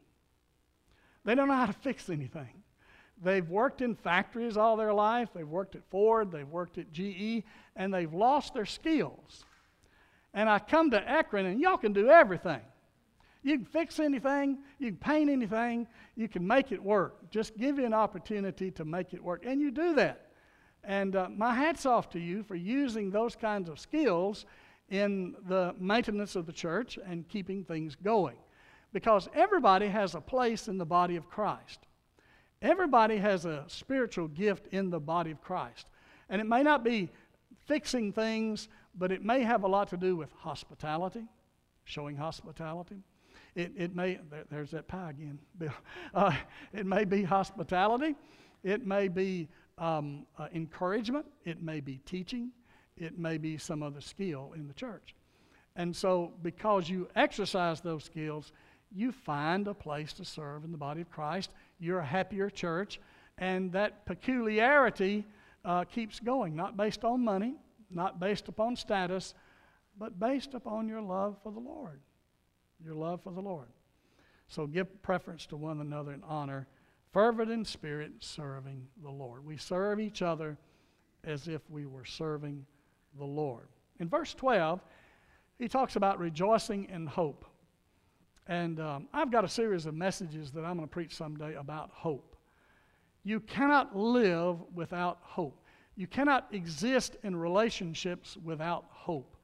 They 1.26 1.34
don't 1.34 1.48
know 1.48 1.54
how 1.54 1.66
to 1.66 1.72
fix 1.72 2.08
anything. 2.08 2.62
They've 3.22 3.48
worked 3.48 3.82
in 3.82 3.96
factories 3.96 4.56
all 4.56 4.76
their 4.76 4.94
life. 4.94 5.30
They've 5.34 5.46
worked 5.46 5.74
at 5.74 5.82
Ford, 5.90 6.30
they've 6.30 6.48
worked 6.48 6.78
at 6.78 6.92
GE, 6.92 7.42
and 7.74 7.92
they've 7.92 8.12
lost 8.12 8.54
their 8.54 8.64
skills. 8.64 9.44
And 10.32 10.48
I 10.48 10.60
come 10.60 10.90
to 10.92 11.10
Ekron, 11.10 11.46
and 11.46 11.60
y'all 11.60 11.78
can 11.78 11.92
do 11.92 12.08
everything. 12.08 12.60
You 13.42 13.56
can 13.56 13.64
fix 13.64 13.98
anything, 13.98 14.58
you 14.78 14.88
can 14.88 14.98
paint 14.98 15.30
anything, 15.30 15.88
you 16.14 16.28
can 16.28 16.46
make 16.46 16.72
it 16.72 16.82
work. 16.82 17.30
Just 17.30 17.56
give 17.56 17.78
you 17.78 17.86
an 17.86 17.94
opportunity 17.94 18.70
to 18.72 18.84
make 18.84 19.12
it 19.12 19.22
work. 19.22 19.44
And 19.46 19.60
you 19.60 19.70
do 19.70 19.94
that. 19.94 20.28
And 20.84 21.16
uh, 21.16 21.28
my 21.34 21.54
hat's 21.54 21.86
off 21.86 22.08
to 22.10 22.20
you 22.20 22.44
for 22.44 22.54
using 22.54 23.10
those 23.10 23.34
kinds 23.34 23.68
of 23.68 23.80
skills 23.80 24.46
in 24.90 25.34
the 25.48 25.74
maintenance 25.80 26.36
of 26.36 26.46
the 26.46 26.52
church 26.52 26.98
and 27.04 27.26
keeping 27.28 27.64
things 27.64 27.96
going 27.96 28.36
because 28.96 29.28
everybody 29.34 29.88
has 29.88 30.14
a 30.14 30.22
place 30.22 30.68
in 30.68 30.78
the 30.78 30.86
body 30.86 31.16
of 31.16 31.28
Christ. 31.28 31.80
Everybody 32.62 33.18
has 33.18 33.44
a 33.44 33.62
spiritual 33.66 34.26
gift 34.26 34.68
in 34.68 34.88
the 34.88 34.98
body 34.98 35.32
of 35.32 35.42
Christ. 35.42 35.86
And 36.30 36.40
it 36.40 36.46
may 36.46 36.62
not 36.62 36.82
be 36.82 37.10
fixing 37.66 38.10
things, 38.10 38.68
but 38.94 39.12
it 39.12 39.22
may 39.22 39.42
have 39.42 39.64
a 39.64 39.68
lot 39.68 39.90
to 39.90 39.98
do 39.98 40.16
with 40.16 40.32
hospitality, 40.32 41.26
showing 41.84 42.16
hospitality. 42.16 43.02
It, 43.54 43.72
it 43.76 43.94
may, 43.94 44.18
there, 44.30 44.44
there's 44.50 44.70
that 44.70 44.88
pie 44.88 45.10
again, 45.10 45.40
Bill. 45.58 45.74
Uh, 46.14 46.34
it 46.72 46.86
may 46.86 47.04
be 47.04 47.22
hospitality. 47.22 48.16
It 48.64 48.86
may 48.86 49.08
be 49.08 49.46
um, 49.76 50.24
uh, 50.38 50.48
encouragement. 50.54 51.26
It 51.44 51.62
may 51.62 51.80
be 51.80 51.98
teaching. 52.06 52.50
It 52.96 53.18
may 53.18 53.36
be 53.36 53.58
some 53.58 53.82
other 53.82 54.00
skill 54.00 54.54
in 54.56 54.66
the 54.66 54.72
church. 54.72 55.14
And 55.78 55.94
so, 55.94 56.32
because 56.42 56.88
you 56.88 57.06
exercise 57.14 57.82
those 57.82 58.02
skills, 58.02 58.52
you 58.92 59.12
find 59.12 59.66
a 59.68 59.74
place 59.74 60.12
to 60.14 60.24
serve 60.24 60.64
in 60.64 60.72
the 60.72 60.78
body 60.78 61.00
of 61.00 61.10
Christ. 61.10 61.50
You're 61.78 62.00
a 62.00 62.06
happier 62.06 62.48
church, 62.50 63.00
and 63.38 63.72
that 63.72 64.06
peculiarity 64.06 65.24
uh, 65.64 65.84
keeps 65.84 66.20
going, 66.20 66.54
not 66.54 66.76
based 66.76 67.04
on 67.04 67.24
money, 67.24 67.54
not 67.90 68.20
based 68.20 68.48
upon 68.48 68.76
status, 68.76 69.34
but 69.98 70.18
based 70.18 70.54
upon 70.54 70.88
your 70.88 71.02
love 71.02 71.36
for 71.42 71.52
the 71.52 71.60
Lord. 71.60 72.00
Your 72.84 72.94
love 72.94 73.22
for 73.22 73.32
the 73.32 73.40
Lord. 73.40 73.68
So 74.48 74.66
give 74.66 75.02
preference 75.02 75.46
to 75.46 75.56
one 75.56 75.80
another 75.80 76.12
in 76.12 76.22
honor, 76.22 76.66
fervent 77.12 77.50
in 77.50 77.64
spirit, 77.64 78.12
serving 78.20 78.86
the 79.02 79.10
Lord. 79.10 79.44
We 79.44 79.56
serve 79.56 79.98
each 79.98 80.22
other 80.22 80.56
as 81.24 81.48
if 81.48 81.68
we 81.68 81.86
were 81.86 82.04
serving 82.04 82.64
the 83.18 83.24
Lord. 83.24 83.66
In 83.98 84.08
verse 84.08 84.34
12, 84.34 84.80
he 85.58 85.68
talks 85.68 85.96
about 85.96 86.18
rejoicing 86.18 86.88
in 86.90 87.06
hope. 87.06 87.44
And 88.48 88.78
um, 88.80 89.08
I've 89.12 89.32
got 89.32 89.44
a 89.44 89.48
series 89.48 89.86
of 89.86 89.94
messages 89.94 90.50
that 90.52 90.64
I'm 90.64 90.76
going 90.76 90.88
to 90.88 90.92
preach 90.92 91.14
someday 91.14 91.54
about 91.54 91.90
hope. 91.92 92.36
You 93.24 93.40
cannot 93.40 93.96
live 93.96 94.58
without 94.74 95.18
hope. 95.22 95.60
You 95.96 96.06
cannot 96.06 96.46
exist 96.52 97.16
in 97.24 97.34
relationships 97.34 98.36
without 98.36 98.84
hope. 98.90 99.36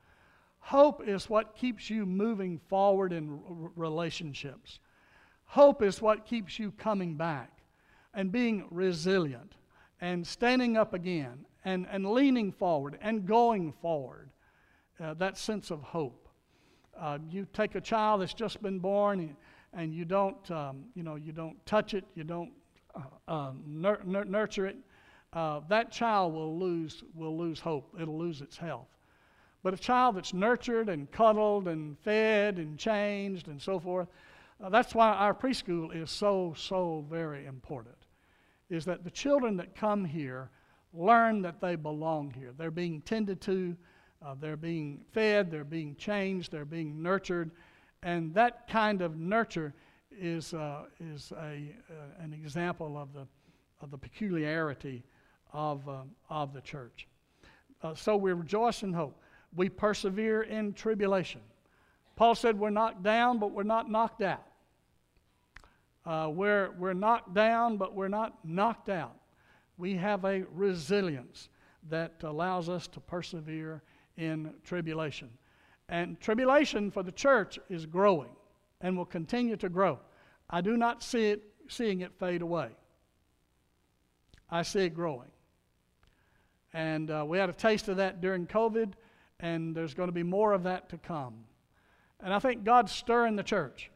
Hope 0.60 1.02
is 1.08 1.28
what 1.28 1.56
keeps 1.56 1.90
you 1.90 2.06
moving 2.06 2.60
forward 2.68 3.12
in 3.12 3.40
r- 3.48 3.70
relationships. 3.74 4.78
Hope 5.46 5.82
is 5.82 6.00
what 6.00 6.24
keeps 6.24 6.58
you 6.58 6.70
coming 6.70 7.16
back 7.16 7.50
and 8.14 8.30
being 8.30 8.66
resilient 8.70 9.54
and 10.00 10.24
standing 10.24 10.76
up 10.76 10.94
again 10.94 11.44
and, 11.64 11.86
and 11.90 12.06
leaning 12.06 12.52
forward 12.52 12.98
and 13.00 13.26
going 13.26 13.72
forward. 13.72 14.30
Uh, 15.02 15.14
that 15.14 15.36
sense 15.36 15.72
of 15.72 15.82
hope. 15.82 16.21
Uh, 16.98 17.18
you 17.31 17.46
take 17.52 17.74
a 17.74 17.81
child 17.81 18.20
that's 18.20 18.35
just 18.35 18.62
been 18.62 18.78
born 18.78 19.20
and, 19.20 19.37
and 19.72 19.94
you 19.94 20.05
don't, 20.05 20.50
um, 20.50 20.85
you 20.94 21.02
know, 21.02 21.16
you 21.16 21.33
don't 21.33 21.64
touch 21.66 21.94
it, 21.94 22.05
you 22.14 22.24
don't 22.24 22.52
uh, 22.94 23.00
uh, 23.28 23.52
nur- 23.66 24.02
nur- 24.05 24.24
nurture 24.24 24.66
it. 24.66 24.76
Uh, 25.33 25.61
that 25.68 25.90
child 25.90 26.35
will 26.35 26.59
lose 26.59 27.02
will 27.14 27.37
lose 27.38 27.59
hope. 27.59 27.94
It'll 27.98 28.18
lose 28.18 28.42
its 28.42 28.57
health. 28.57 28.88
But 29.62 29.72
a 29.72 29.78
child 29.78 30.16
that's 30.16 30.35
nurtured 30.35 30.88
and 30.88 31.11
cuddled 31.11 31.68
and 31.68 31.98
fed 32.00 32.59
and 32.59 32.78
changed 32.78 33.48
and 33.48 33.62
so 33.62 33.78
forth, 33.78 34.09
uh, 34.62 34.68
that's 34.68 34.94
why 34.94 35.09
our 35.09 35.33
preschool 35.33 35.94
is 35.94 36.11
so 36.11 36.55
so 36.57 37.07
very 37.09 37.46
important. 37.46 37.96
Is 38.68 38.85
that 38.85 39.05
the 39.05 39.11
children 39.11 39.57
that 39.57 39.74
come 39.74 40.05
here 40.05 40.50
learn 40.92 41.42
that 41.42 41.61
they 41.61 41.76
belong 41.76 42.31
here. 42.31 42.52
They're 42.57 42.70
being 42.70 43.00
tended 43.00 43.40
to 43.42 43.76
uh, 44.24 44.35
they're 44.40 44.56
being 44.56 45.04
fed, 45.12 45.50
they're 45.50 45.64
being 45.64 45.94
changed, 45.96 46.52
they're 46.52 46.64
being 46.64 47.02
nurtured, 47.02 47.50
and 48.02 48.35
that 48.35 48.68
kind 48.68 49.02
of 49.02 49.16
nurture 49.16 49.74
is, 50.11 50.54
uh, 50.54 50.85
is 51.00 51.32
a, 51.32 51.74
uh, 51.90 52.22
an 52.22 52.32
example 52.32 52.96
of 52.96 53.12
the, 53.12 53.26
of 53.80 53.90
the 53.90 53.98
peculiarity 53.98 55.02
of, 55.52 55.88
uh, 55.88 56.02
of 56.30 56.52
the 56.52 56.61
church. 56.61 57.08
Uh, 57.82 57.94
so 57.94 58.16
we 58.16 58.32
rejoice 58.32 58.82
in 58.82 58.92
hope. 58.92 59.20
We 59.54 59.68
persevere 59.68 60.42
in 60.42 60.72
tribulation. 60.72 61.40
Paul 62.16 62.35
said 62.35 62.58
we're 62.58 62.70
knocked 62.70 63.02
down, 63.02 63.38
but 63.38 63.52
we're 63.52 63.62
not 63.62 63.90
knocked 63.90 64.22
out. 64.22 64.46
Uh, 66.04 66.30
we're, 66.32 66.70
we're 66.78 66.94
knocked 66.94 67.35
down, 67.35 67.76
but 67.76 67.94
we're 67.94 68.08
not 68.08 68.38
knocked 68.44 68.88
out. 68.88 69.16
We 69.78 69.94
have 69.94 70.24
a 70.24 70.44
resilience 70.52 71.48
that 71.88 72.12
allows 72.22 72.68
us 72.68 72.87
to 72.88 73.00
persevere 73.00 73.82
in 74.16 74.53
tribulation. 74.64 75.31
And 75.88 76.20
tribulation 76.20 76.90
for 76.90 77.03
the 77.03 77.12
church 77.12 77.59
is 77.68 77.87
growing 77.87 78.31
and 78.81 78.96
will 78.96 79.05
continue 79.05 79.57
to 79.57 79.68
grow. 79.68 79.98
I 80.48 80.61
do 80.61 80.77
not 80.77 81.03
see 81.03 81.31
it 81.31 81.42
seeing 81.68 82.01
it 82.01 82.12
fade 82.18 82.42
away. 82.42 82.68
I 84.51 84.62
see 84.62 84.81
it 84.81 84.94
growing. 84.94 85.31
And 86.75 87.11
uh, 87.11 87.25
we 87.27 87.38
had 87.38 87.51
a 87.51 87.55
taste 87.55 87.88
of 87.88 87.96
that 87.98 88.20
during 88.20 88.46
COVID, 88.46 88.92
and 89.40 89.75
there's 89.75 89.94
going 89.94 90.09
to 90.09 90.12
be 90.12 90.22
more 90.22 90.53
of 90.53 90.62
that 90.64 90.88
to 90.90 90.98
come. 90.98 91.35
And 92.20 92.33
I 92.33 92.38
think 92.38 92.64
God's 92.64 92.92
stirring 92.92 93.37
the 93.37 93.42
church. 93.42 93.90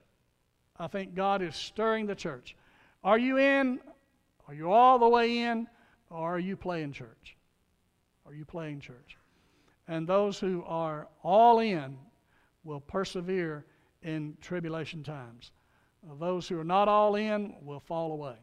I 0.79 0.87
think 0.89 1.15
God 1.15 1.43
is 1.43 1.57
stirring 1.57 2.07
the 2.07 2.15
church. 2.15 2.57
Are 3.05 3.19
you 3.19 3.39
in? 3.39 3.81
Are 4.49 4.55
you 4.55 4.71
all 4.71 4.99
the 4.99 5.09
way 5.09 5.39
in? 5.39 5.67
Or 6.11 6.37
are 6.37 6.39
you 6.39 6.57
playing 6.57 6.93
church? 6.93 7.37
Are 8.27 8.35
you 8.35 8.45
playing 8.45 8.81
church? 8.81 9.17
And 9.89 10.07
those 10.07 10.39
who 10.39 10.65
are 10.67 11.09
all 11.23 11.61
in 11.61 11.97
will 12.65 12.81
persevere 12.81 13.65
in 14.03 14.37
tribulation 14.41 15.03
times. 15.03 15.53
Those 16.19 16.49
who 16.49 16.59
are 16.59 16.65
not 16.65 16.89
all 16.89 17.17
in 17.17 17.55
will 17.63 17.81
fall 17.81 18.13
away. 18.13 18.37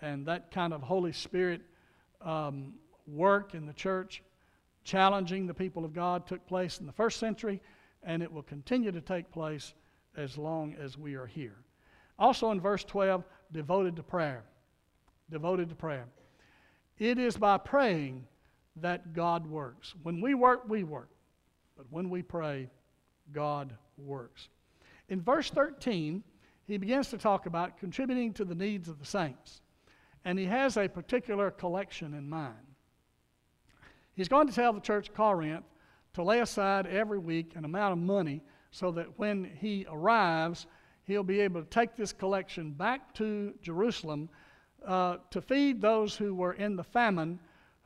And 0.00 0.26
that 0.26 0.50
kind 0.50 0.72
of 0.72 0.82
Holy 0.82 1.12
Spirit 1.12 1.62
um, 2.20 2.74
work 3.06 3.54
in 3.54 3.66
the 3.66 3.72
church, 3.72 4.22
challenging 4.84 5.46
the 5.46 5.54
people 5.54 5.84
of 5.84 5.92
God, 5.92 6.26
took 6.26 6.46
place 6.46 6.78
in 6.78 6.86
the 6.86 6.92
first 6.92 7.18
century, 7.18 7.60
and 8.02 8.22
it 8.22 8.32
will 8.32 8.42
continue 8.42 8.90
to 8.92 9.00
take 9.00 9.30
place 9.30 9.74
as 10.16 10.36
long 10.36 10.74
as 10.74 10.98
we 10.98 11.14
are 11.14 11.26
here. 11.26 11.56
Also 12.18 12.50
in 12.50 12.60
verse 12.60 12.84
12, 12.84 13.24
devoted 13.52 13.96
to 13.96 14.02
prayer. 14.02 14.44
Devoted 15.30 15.68
to 15.68 15.74
prayer. 15.74 16.06
It 16.98 17.18
is 17.18 17.36
by 17.36 17.58
praying 17.58 18.26
that 18.76 19.12
God 19.12 19.46
works. 19.46 19.94
When 20.02 20.20
we 20.20 20.34
work, 20.34 20.62
we 20.68 20.84
work. 20.84 21.10
But 21.76 21.86
when 21.90 22.08
we 22.10 22.22
pray, 22.22 22.68
God 23.32 23.74
works. 23.96 24.48
In 25.08 25.20
verse 25.20 25.50
13, 25.50 26.22
he 26.66 26.78
begins 26.78 27.08
to 27.08 27.18
talk 27.18 27.46
about 27.46 27.78
contributing 27.78 28.32
to 28.34 28.44
the 28.44 28.54
needs 28.54 28.88
of 28.88 28.98
the 28.98 29.04
saints. 29.04 29.60
And 30.24 30.38
he 30.38 30.46
has 30.46 30.76
a 30.76 30.88
particular 30.88 31.50
collection 31.50 32.14
in 32.14 32.28
mind. 32.28 32.54
He's 34.14 34.28
going 34.28 34.46
to 34.46 34.54
tell 34.54 34.72
the 34.72 34.80
church 34.80 35.08
of 35.08 35.14
Corinth 35.14 35.64
to 36.14 36.22
lay 36.22 36.40
aside 36.40 36.86
every 36.86 37.18
week 37.18 37.52
an 37.56 37.64
amount 37.64 37.92
of 37.92 37.98
money 37.98 38.42
so 38.70 38.90
that 38.92 39.18
when 39.18 39.44
he 39.58 39.86
arrives, 39.90 40.66
he'll 41.04 41.22
be 41.22 41.40
able 41.40 41.62
to 41.62 41.68
take 41.68 41.96
this 41.96 42.12
collection 42.12 42.72
back 42.72 43.12
to 43.14 43.54
Jerusalem 43.62 44.28
uh, 44.86 45.16
to 45.30 45.40
feed 45.40 45.80
those 45.80 46.16
who 46.16 46.34
were 46.34 46.54
in 46.54 46.76
the 46.76 46.84
famine 46.84 47.38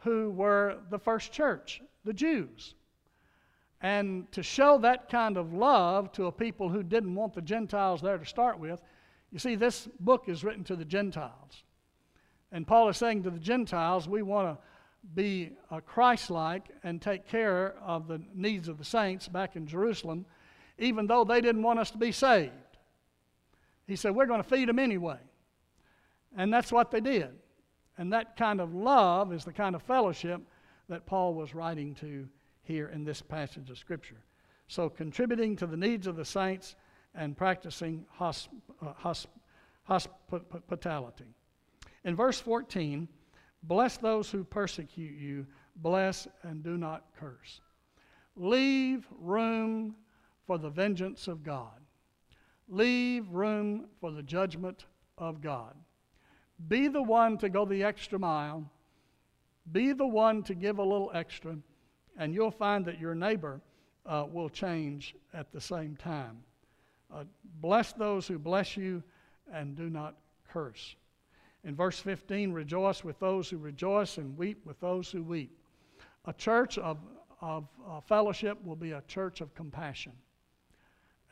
who 0.07 0.31
were 0.31 0.79
the 0.89 0.99
first 1.01 1.33
church, 1.33 1.83
the 2.05 2.13
Jews. 2.13 2.77
And 3.81 4.31
to 4.31 4.43
show 4.43 4.79
that 4.79 5.11
kind 5.11 5.37
of 5.37 5.53
love 5.53 6.13
to 6.13 6.27
a 6.27 6.33
people 6.33 6.69
who 6.69 6.85
didn't 6.85 7.17
want 7.17 7.35
the 7.35 7.43
Gentiles 7.43 8.01
there 8.01 8.17
to 8.17 8.25
start 8.25 8.61
with, 8.61 8.81
you 9.33 9.41
see, 9.41 9.57
this 9.57 9.89
book 9.99 10.29
is 10.29 10.45
written 10.45 10.63
to 10.65 10.77
the 10.77 10.85
Gentiles. 10.85 11.65
And 12.53 12.65
Paul 12.65 12.89
is 12.89 12.97
saying 12.97 13.25
to 13.25 13.31
the 13.31 13.41
Gentiles, 13.41 14.09
we 14.09 14.23
want 14.23 14.57
to 14.57 14.63
be 15.17 15.51
uh, 15.73 15.81
Christ 15.81 16.31
like 16.31 16.69
and 16.85 17.03
take 17.03 17.27
care 17.27 17.75
of 17.85 18.07
the 18.07 18.23
needs 18.33 18.69
of 18.69 18.79
the 18.79 18.85
saints 18.85 19.27
back 19.27 19.57
in 19.57 19.67
Jerusalem, 19.67 20.25
even 20.79 21.09
though 21.09 21.25
they 21.25 21.41
didn't 21.41 21.65
want 21.65 21.81
us 21.81 21.91
to 21.91 21.99
be 21.99 22.13
saved. 22.13 22.53
He 23.89 23.97
said, 23.97 24.15
We're 24.15 24.27
going 24.27 24.43
to 24.43 24.49
feed 24.49 24.69
them 24.69 24.79
anyway. 24.79 25.19
And 26.37 26.53
that's 26.53 26.71
what 26.71 26.93
they 26.93 27.01
did. 27.01 27.31
And 27.99 28.13
that 28.13 28.37
kind 28.37 28.61
of 28.61 28.75
love 28.75 29.33
is 29.33 29.45
the 29.45 29.53
kind 29.53 29.75
of 29.75 29.83
fellowship 29.83 30.41
that 30.89 31.07
Paul 31.07 31.35
was 31.35 31.55
writing 31.55 31.95
to 31.97 32.29
here 32.63 32.89
in 32.89 33.05
this 33.05 33.23
passage 33.23 33.71
of 33.71 33.79
Scripture. 33.79 34.23
So, 34.69 34.89
contributing 34.89 35.57
to 35.57 35.67
the 35.67 35.77
needs 35.77 36.07
of 36.07 36.17
the 36.17 36.25
saints 36.25 36.75
and 37.15 37.37
practicing 37.37 38.05
hosp- 38.19 38.49
uh, 38.83 38.93
hosp- 38.95 39.27
hospitality. 39.85 41.35
In 42.05 42.17
verse 42.17 42.41
14, 42.41 43.09
bless 43.63 43.97
those 43.97 44.31
who 44.31 44.45
persecute 44.45 45.19
you, 45.19 45.47
bless 45.77 46.27
and 46.43 46.63
do 46.63 46.77
not 46.77 47.05
curse. 47.19 47.61
Leave 48.37 49.07
room 49.19 49.95
for 50.47 50.59
the 50.59 50.69
vengeance 50.69 51.29
of 51.29 51.43
God. 51.43 51.81
Leave 52.69 53.29
room 53.31 53.87
for 54.01 54.11
the 54.11 54.23
judgment 54.23 54.87
of 55.17 55.41
God. 55.41 55.75
Be 56.69 56.89
the 56.89 57.03
one 57.03 57.39
to 57.39 57.49
go 57.49 57.65
the 57.65 57.85
extra 57.85 58.19
mile. 58.19 58.69
Be 59.73 59.93
the 59.93 60.07
one 60.07 60.43
to 60.45 60.55
give 60.55 60.79
a 60.79 60.83
little 60.83 61.11
extra, 61.13 61.57
and 62.17 62.35
you'll 62.35 62.51
find 62.51 62.85
that 62.87 63.01
your 63.01 63.15
neighbor 63.15 63.61
uh, 64.07 64.25
will 64.31 64.49
change 64.49 65.15
at 65.35 65.53
the 65.53 65.61
same 65.61 65.97
time. 65.97 66.39
Uh, 67.13 67.25
bless 67.61 67.93
those 67.93 68.27
who 68.27 68.39
bless 68.39 68.77
you, 68.77 69.03
and 69.53 69.77
do 69.77 69.91
not 69.91 70.15
curse. 70.49 70.97
In 71.65 71.75
verse 71.75 71.99
15, 71.99 72.53
rejoice 72.53 73.05
with 73.05 73.19
those 73.19 73.51
who 73.51 73.59
rejoice, 73.59 74.19
and 74.19 74.37
weep 74.39 74.65
with 74.65 74.79
those 74.81 75.11
who 75.11 75.23
weep. 75.23 75.51
A 76.27 76.33
church 76.33 76.79
of, 76.79 76.99
of 77.41 77.67
uh, 77.89 78.01
fellowship 78.01 78.59
will 78.65 78.77
be 78.77 78.93
a 78.93 79.03
church 79.09 79.41
of 79.41 79.55
compassion. 79.55 80.13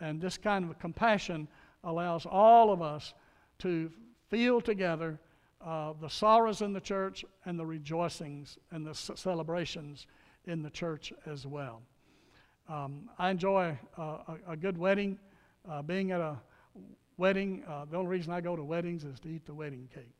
And 0.01 0.21
this 0.21 0.37
kind 0.37 0.69
of 0.69 0.79
compassion 0.79 1.49
allows 1.85 2.27
all 2.27 2.73
of 2.73 2.83
us 2.83 3.15
to 3.61 3.91
feel 4.31 4.61
together 4.61 5.21
uh, 5.65 5.95
the 6.01 6.09
sorrows 6.09 6.61
in 6.61 6.73
the 6.73 6.81
church 6.81 7.25
and 7.45 7.59
the 7.59 7.65
rejoicings 7.65 8.59
and 8.71 8.87
the 8.87 8.95
celebrations 8.95 10.07
in 10.47 10.63
the 10.63 10.71
church 10.71 11.13
as 11.27 11.47
well. 11.47 11.83
Um, 12.69 13.09
I 13.19 13.31
enjoy 13.31 13.79
uh, 13.99 14.03
a, 14.03 14.53
a, 14.53 14.57
good 14.57 14.77
wedding. 14.79 15.19
Uh, 15.69 15.83
being 15.83 16.13
at 16.13 16.21
a 16.21 16.37
wedding, 17.17 17.63
uh, 17.69 17.85
the 17.91 17.97
only 17.97 18.11
reason 18.11 18.33
I 18.33 18.41
go 18.41 18.57
to 18.57 18.65
weddings 18.65 19.05
is 19.05 19.21
to 19.21 19.29
eat 19.29 19.47
the 19.47 19.55
wedding 19.55 19.89
cake. 19.95 20.15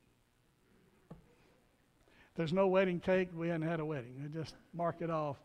There's 2.37 2.53
no 2.53 2.67
wedding 2.67 3.01
cake, 3.01 3.29
we 3.35 3.49
haven't 3.49 3.69
had 3.69 3.81
a 3.81 3.85
wedding. 3.85 4.21
I 4.25 4.29
just 4.29 4.57
mark 4.73 4.97
it 5.01 5.11
off. 5.11 5.37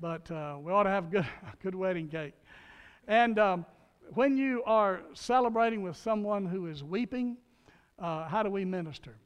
But 0.00 0.30
uh, 0.30 0.56
we 0.60 0.72
ought 0.72 0.82
to 0.84 0.90
have 0.90 1.10
good, 1.10 1.26
a 1.52 1.56
good 1.62 1.74
wedding 1.74 2.08
cake. 2.08 2.34
And 3.06 3.38
um, 3.38 3.66
when 4.14 4.36
you 4.36 4.62
are 4.64 5.00
celebrating 5.14 5.82
with 5.82 5.96
someone 5.96 6.44
who 6.44 6.66
is 6.66 6.82
weeping, 6.82 7.36
uh, 7.98 8.28
how 8.28 8.42
do 8.42 8.50
we 8.50 8.64
minister? 8.64 9.16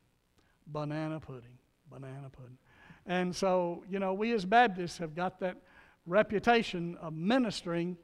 Banana 0.66 1.20
pudding, 1.20 1.58
banana 1.90 2.30
pudding. 2.30 2.58
And 3.06 3.34
so, 3.34 3.84
you 3.90 3.98
know, 3.98 4.14
we 4.14 4.32
as 4.32 4.44
Baptists 4.44 4.98
have 4.98 5.14
got 5.14 5.38
that 5.40 5.56
reputation 6.06 6.96
of 7.00 7.12
ministering 7.12 7.96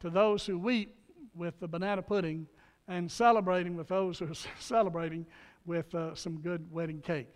to 0.00 0.10
those 0.10 0.46
who 0.46 0.58
weep 0.58 0.96
with 1.34 1.58
the 1.60 1.68
banana 1.68 2.02
pudding 2.02 2.46
and 2.88 3.10
celebrating 3.10 3.76
with 3.76 3.88
those 3.88 4.18
who 4.18 4.26
are 4.26 4.34
celebrating 4.58 5.26
with 5.66 5.94
uh, 5.94 6.14
some 6.14 6.40
good 6.40 6.70
wedding 6.72 7.00
cake. 7.00 7.28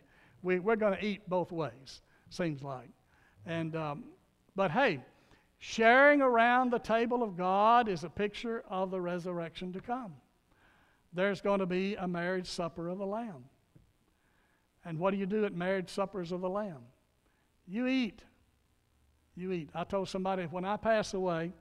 We, 0.43 0.59
we're 0.59 0.77
going 0.77 0.99
to 0.99 1.05
eat 1.05 1.29
both 1.29 1.53
ways, 1.53 2.03
seems 2.31 2.63
like. 2.63 2.91
And, 3.47 3.77
um, 3.77 4.05
but 4.57 4.71
hey, 4.71 5.01
sharing 5.59 6.21
around 6.21 6.71
the 6.71 6.79
table 6.79 7.23
of 7.23 7.37
God 7.37 7.89
is 7.89 8.05
a 8.05 8.11
picture 8.11 8.65
of 8.69 8.91
the 8.91 9.01
resurrection 9.01 9.73
to 9.73 9.81
come. 9.81 10.15
There's 11.15 11.41
going 11.41 11.61
to 11.61 11.67
be 11.67 11.95
a 11.95 12.09
marriage 12.09 12.49
supper 12.49 12.89
of 12.89 12.99
the 12.99 13.07
Lamb. 13.07 13.45
And 14.85 14.99
what 14.99 15.13
do 15.13 15.17
you 15.17 15.27
do 15.27 15.45
at 15.45 15.55
marriage 15.55 15.89
suppers 15.89 16.33
of 16.33 16.41
the 16.41 16.49
Lamb? 16.51 16.83
You 17.67 17.87
eat. 17.87 18.23
You 19.37 19.53
eat. 19.53 19.71
I 19.75 19.85
told 19.85 20.09
somebody 20.09 20.45
when 20.45 20.65
I 20.65 20.77
pass 20.77 21.15
away, 21.15 21.53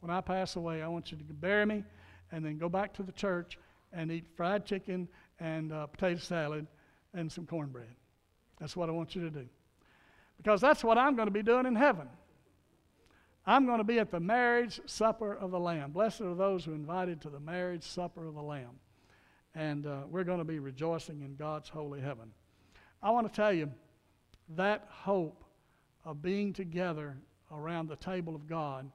when 0.00 0.10
I 0.10 0.20
pass 0.20 0.56
away, 0.56 0.82
I 0.82 0.88
want 0.88 1.12
you 1.12 1.18
to 1.18 1.24
bury 1.24 1.66
me 1.66 1.84
and 2.32 2.44
then 2.44 2.58
go 2.58 2.68
back 2.68 2.92
to 2.94 3.02
the 3.02 3.12
church 3.12 3.58
and 3.92 4.10
eat 4.10 4.24
fried 4.36 4.64
chicken 4.64 5.06
and 5.38 5.72
uh, 5.72 5.86
potato 5.86 6.18
salad 6.18 6.66
and 7.14 7.30
some 7.30 7.46
cornbread. 7.46 7.94
That's 8.58 8.74
what 8.74 8.88
I 8.88 8.92
want 8.92 9.14
you 9.14 9.22
to 9.22 9.30
do. 9.30 9.46
Because 10.38 10.60
that's 10.60 10.82
what 10.82 10.98
I'm 10.98 11.14
going 11.14 11.26
to 11.26 11.32
be 11.32 11.42
doing 11.42 11.66
in 11.66 11.76
heaven. 11.76 12.08
I'm 13.44 13.66
going 13.66 13.78
to 13.78 13.84
be 13.84 13.98
at 13.98 14.12
the 14.12 14.20
marriage 14.20 14.80
supper 14.86 15.34
of 15.34 15.50
the 15.50 15.58
Lamb. 15.58 15.90
Blessed 15.90 16.20
are 16.20 16.34
those 16.34 16.64
who 16.64 16.72
are 16.72 16.76
invited 16.76 17.20
to 17.22 17.30
the 17.30 17.40
marriage 17.40 17.82
supper 17.82 18.26
of 18.26 18.34
the 18.34 18.42
Lamb. 18.42 18.78
And 19.54 19.86
uh, 19.86 20.02
we're 20.08 20.24
going 20.24 20.38
to 20.38 20.44
be 20.44 20.60
rejoicing 20.60 21.22
in 21.22 21.34
God's 21.34 21.68
holy 21.68 22.00
heaven. 22.00 22.30
I 23.02 23.10
want 23.10 23.26
to 23.26 23.34
tell 23.34 23.52
you 23.52 23.70
that 24.50 24.86
hope 24.88 25.44
of 26.04 26.22
being 26.22 26.52
together 26.52 27.16
around 27.50 27.88
the 27.88 27.96
table 27.96 28.36
of 28.36 28.46
God 28.46 28.90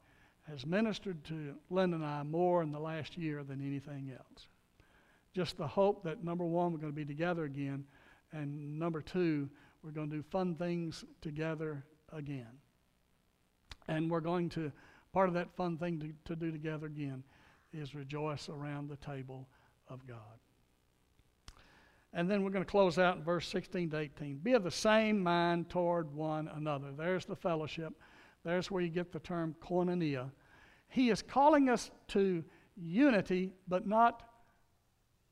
has 0.50 0.66
ministered 0.66 1.24
to 1.26 1.56
Linda 1.70 1.98
and 1.98 2.06
I 2.06 2.24
more 2.24 2.64
in 2.64 2.72
the 2.72 2.80
last 2.80 3.18
year 3.18 3.44
than 3.44 3.62
anything 3.62 4.12
else. 4.18 4.48
Just 5.34 5.58
the 5.58 5.68
hope 5.68 6.04
that 6.04 6.24
number 6.24 6.46
one, 6.46 6.72
we're 6.72 6.80
going 6.80 6.94
to 6.94 6.96
be 6.96 7.06
together 7.06 7.44
again, 7.44 7.84
and 8.32 8.80
number 8.80 9.02
two, 9.02 9.50
we're 9.84 9.92
going 9.92 10.10
to 10.10 10.16
do 10.16 10.24
fun 10.24 10.56
things 10.56 11.04
together 11.22 11.84
again. 12.14 12.48
And 13.88 14.10
we're 14.10 14.22
going 14.22 14.50
to, 14.50 14.72
part 15.14 15.30
of 15.30 15.36
that 15.36 15.56
fun 15.56 15.78
thing 15.78 16.00
to, 16.00 16.34
to 16.34 16.36
do 16.36 16.52
together 16.52 16.88
again 16.88 17.24
is 17.74 17.96
rejoice 17.96 18.50
around 18.50 18.90
the 18.90 18.98
table 18.98 19.48
of 19.90 20.06
God. 20.08 20.18
And 22.14 22.30
then 22.30 22.44
we're 22.44 22.52
going 22.52 22.66
to 22.66 22.70
close 22.70 22.98
out 22.98 23.18
in 23.18 23.24
verse 23.24 23.48
16 23.48 23.92
to 23.92 24.00
18. 24.00 24.38
Be 24.38 24.54
of 24.54 24.64
the 24.64 24.72
same 24.72 25.22
mind 25.22 25.70
toward 25.70 26.14
one 26.14 26.50
another. 26.56 26.88
There's 26.96 27.26
the 27.26 27.36
fellowship. 27.36 27.94
There's 28.44 28.72
where 28.72 28.82
you 28.82 28.90
get 28.90 29.12
the 29.12 29.20
term 29.20 29.56
koinonia. 29.62 30.32
He 30.90 31.10
is 31.10 31.22
calling 31.22 31.70
us 31.70 31.92
to 32.10 32.44
unity, 32.76 33.52
but 33.68 33.86
not 33.88 34.24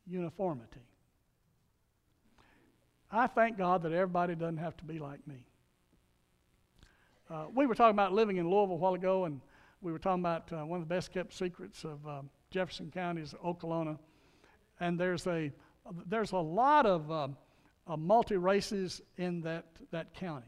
uniformity. 0.06 0.82
I 3.12 3.28
thank 3.28 3.58
God 3.58 3.84
that 3.84 3.94
everybody 3.94 4.36
doesn't 4.36 4.58
have 4.58 4.76
to 4.78 4.84
be 4.84 5.00
like 5.00 5.26
me. 5.26 5.46
Uh, 7.30 7.46
we 7.56 7.66
were 7.66 7.74
talking 7.74 7.96
about 7.96 8.14
living 8.14 8.38
in 8.38 8.48
Louisville 8.48 8.76
a 8.76 8.78
while 8.78 8.94
ago, 8.94 9.26
and 9.26 9.42
we 9.82 9.92
were 9.92 9.98
talking 9.98 10.22
about 10.22 10.52
uh, 10.54 10.64
one 10.64 10.80
of 10.80 10.88
the 10.88 10.94
best 10.94 11.12
kept 11.12 11.34
secrets 11.34 11.84
of 11.84 12.06
uh, 12.08 12.22
Jefferson 12.52 12.92
County 12.92 13.22
is 13.22 13.34
Okolona. 13.44 13.98
And 14.80 15.00
there's 15.00 15.26
a, 15.26 15.52
there's 16.06 16.34
a 16.34 16.38
lot 16.38 16.86
of 16.86 17.12
um, 17.12 17.36
multi 17.98 18.38
races 18.38 19.02
in 19.18 19.42
that, 19.42 19.66
that 19.90 20.14
county. 20.14 20.46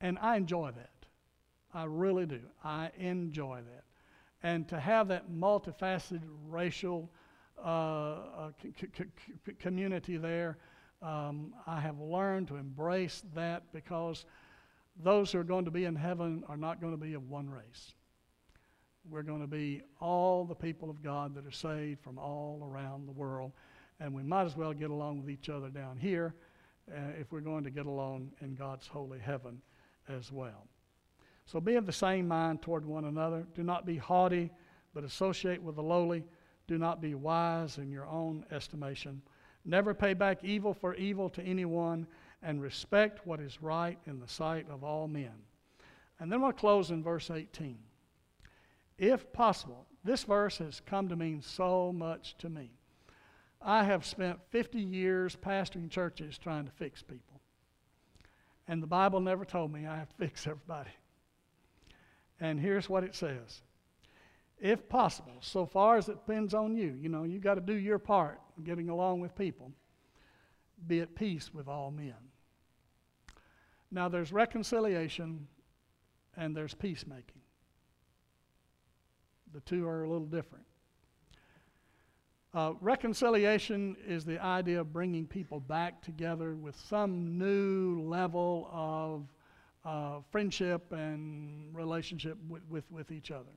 And 0.00 0.18
I 0.20 0.36
enjoy 0.36 0.72
that. 0.72 0.90
I 1.72 1.84
really 1.84 2.26
do. 2.26 2.40
I 2.64 2.90
enjoy 2.98 3.60
that. 3.60 3.84
And 4.42 4.68
to 4.68 4.80
have 4.80 5.06
that 5.08 5.30
multifaceted 5.30 6.22
racial 6.48 7.08
uh, 7.64 7.68
uh, 7.68 8.50
community 9.60 10.16
there, 10.16 10.58
um, 11.00 11.54
I 11.64 11.80
have 11.80 12.00
learned 12.00 12.48
to 12.48 12.56
embrace 12.56 13.22
that 13.34 13.62
because 13.72 14.24
those 14.96 15.32
who 15.32 15.38
are 15.38 15.44
going 15.44 15.64
to 15.64 15.70
be 15.70 15.84
in 15.84 15.96
heaven 15.96 16.44
are 16.48 16.56
not 16.56 16.80
going 16.80 16.92
to 16.92 16.98
be 16.98 17.14
of 17.14 17.28
one 17.28 17.48
race. 17.48 17.94
We're 19.08 19.22
going 19.22 19.40
to 19.40 19.46
be 19.46 19.82
all 20.00 20.44
the 20.44 20.54
people 20.54 20.88
of 20.88 21.02
God 21.02 21.34
that 21.34 21.46
are 21.46 21.50
saved 21.50 22.00
from 22.02 22.18
all 22.18 22.68
around 22.70 23.06
the 23.06 23.12
world. 23.12 23.52
And 24.00 24.14
we 24.14 24.22
might 24.22 24.44
as 24.44 24.56
well 24.56 24.72
get 24.72 24.90
along 24.90 25.20
with 25.20 25.30
each 25.30 25.48
other 25.48 25.68
down 25.68 25.96
here 25.98 26.34
uh, 26.90 27.18
if 27.18 27.32
we're 27.32 27.40
going 27.40 27.64
to 27.64 27.70
get 27.70 27.86
along 27.86 28.30
in 28.40 28.54
God's 28.54 28.86
holy 28.86 29.18
heaven 29.18 29.60
as 30.08 30.30
well. 30.30 30.66
So 31.46 31.60
be 31.60 31.74
of 31.74 31.86
the 31.86 31.92
same 31.92 32.28
mind 32.28 32.62
toward 32.62 32.84
one 32.84 33.06
another. 33.06 33.44
Do 33.54 33.62
not 33.62 33.86
be 33.86 33.96
haughty, 33.96 34.50
but 34.94 35.04
associate 35.04 35.62
with 35.62 35.76
the 35.76 35.82
lowly. 35.82 36.24
Do 36.68 36.78
not 36.78 37.00
be 37.00 37.14
wise 37.14 37.78
in 37.78 37.90
your 37.90 38.06
own 38.06 38.44
estimation. 38.52 39.20
Never 39.64 39.94
pay 39.94 40.14
back 40.14 40.44
evil 40.44 40.74
for 40.74 40.94
evil 40.94 41.28
to 41.30 41.42
anyone 41.42 42.06
and 42.42 42.60
respect 42.60 43.26
what 43.26 43.40
is 43.40 43.62
right 43.62 43.98
in 44.06 44.18
the 44.18 44.28
sight 44.28 44.66
of 44.68 44.82
all 44.82 45.08
men. 45.08 45.32
And 46.18 46.30
then 46.30 46.40
we'll 46.40 46.52
close 46.52 46.90
in 46.90 47.02
verse 47.02 47.30
18. 47.30 47.78
If 48.98 49.32
possible, 49.32 49.86
this 50.04 50.24
verse 50.24 50.58
has 50.58 50.80
come 50.84 51.08
to 51.08 51.16
mean 51.16 51.42
so 51.42 51.92
much 51.92 52.36
to 52.38 52.48
me. 52.48 52.70
I 53.60 53.84
have 53.84 54.04
spent 54.04 54.40
50 54.50 54.80
years 54.80 55.36
pastoring 55.36 55.90
churches 55.90 56.38
trying 56.38 56.64
to 56.66 56.72
fix 56.72 57.02
people. 57.02 57.40
And 58.68 58.82
the 58.82 58.86
Bible 58.86 59.20
never 59.20 59.44
told 59.44 59.72
me 59.72 59.86
I 59.86 59.96
have 59.96 60.08
to 60.08 60.14
fix 60.18 60.46
everybody. 60.46 60.90
And 62.40 62.58
here's 62.58 62.88
what 62.88 63.04
it 63.04 63.14
says 63.14 63.62
If 64.58 64.88
possible, 64.88 65.36
so 65.40 65.66
far 65.66 65.96
as 65.96 66.08
it 66.08 66.26
depends 66.26 66.54
on 66.54 66.76
you, 66.76 66.96
you 67.00 67.08
know, 67.08 67.22
you've 67.22 67.42
got 67.42 67.54
to 67.54 67.60
do 67.60 67.74
your 67.74 67.98
part 67.98 68.40
in 68.56 68.64
getting 68.64 68.88
along 68.88 69.20
with 69.20 69.36
people, 69.36 69.72
be 70.86 71.00
at 71.00 71.14
peace 71.14 71.54
with 71.54 71.68
all 71.68 71.90
men. 71.90 72.14
Now, 73.92 74.08
there's 74.08 74.32
reconciliation 74.32 75.46
and 76.34 76.56
there's 76.56 76.72
peacemaking. 76.72 77.42
The 79.52 79.60
two 79.60 79.86
are 79.86 80.04
a 80.04 80.08
little 80.08 80.26
different. 80.26 80.64
Uh, 82.54 82.72
reconciliation 82.80 83.96
is 84.06 84.24
the 84.24 84.42
idea 84.42 84.80
of 84.80 84.92
bringing 84.92 85.26
people 85.26 85.60
back 85.60 86.02
together 86.02 86.54
with 86.54 86.74
some 86.76 87.38
new 87.38 88.02
level 88.02 88.68
of 88.72 89.26
uh, 89.84 90.20
friendship 90.30 90.92
and 90.92 91.74
relationship 91.74 92.38
with, 92.48 92.62
with, 92.70 92.90
with 92.90 93.10
each 93.10 93.30
other. 93.30 93.52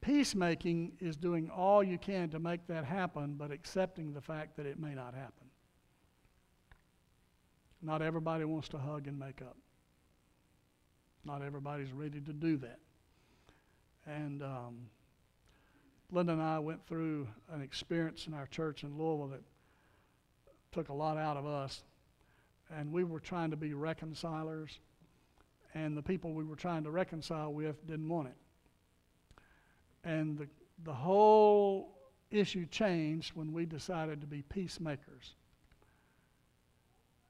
Peacemaking 0.00 0.92
is 1.00 1.16
doing 1.16 1.48
all 1.48 1.82
you 1.82 1.98
can 1.98 2.28
to 2.30 2.38
make 2.38 2.66
that 2.66 2.84
happen, 2.84 3.34
but 3.36 3.52
accepting 3.52 4.12
the 4.12 4.20
fact 4.20 4.56
that 4.56 4.66
it 4.66 4.78
may 4.78 4.94
not 4.94 5.14
happen. 5.14 5.43
Not 7.84 8.00
everybody 8.00 8.44
wants 8.46 8.68
to 8.70 8.78
hug 8.78 9.06
and 9.06 9.18
make 9.18 9.42
up. 9.42 9.56
Not 11.22 11.42
everybody's 11.42 11.92
ready 11.92 12.18
to 12.18 12.32
do 12.32 12.56
that. 12.56 12.78
And 14.06 14.42
um, 14.42 14.88
Linda 16.10 16.32
and 16.32 16.42
I 16.42 16.58
went 16.60 16.86
through 16.86 17.28
an 17.52 17.60
experience 17.60 18.26
in 18.26 18.32
our 18.32 18.46
church 18.46 18.84
in 18.84 18.96
Louisville 18.96 19.28
that 19.28 19.42
took 20.72 20.88
a 20.88 20.94
lot 20.94 21.18
out 21.18 21.36
of 21.36 21.46
us. 21.46 21.82
And 22.74 22.90
we 22.90 23.04
were 23.04 23.20
trying 23.20 23.50
to 23.50 23.56
be 23.56 23.74
reconcilers, 23.74 24.78
and 25.74 25.94
the 25.94 26.02
people 26.02 26.32
we 26.32 26.44
were 26.44 26.56
trying 26.56 26.84
to 26.84 26.90
reconcile 26.90 27.52
with 27.52 27.86
didn't 27.86 28.08
want 28.08 28.28
it. 28.28 28.36
And 30.02 30.38
the, 30.38 30.48
the 30.84 30.94
whole 30.94 31.98
issue 32.30 32.64
changed 32.66 33.32
when 33.34 33.52
we 33.52 33.66
decided 33.66 34.22
to 34.22 34.26
be 34.26 34.40
peacemakers. 34.42 35.34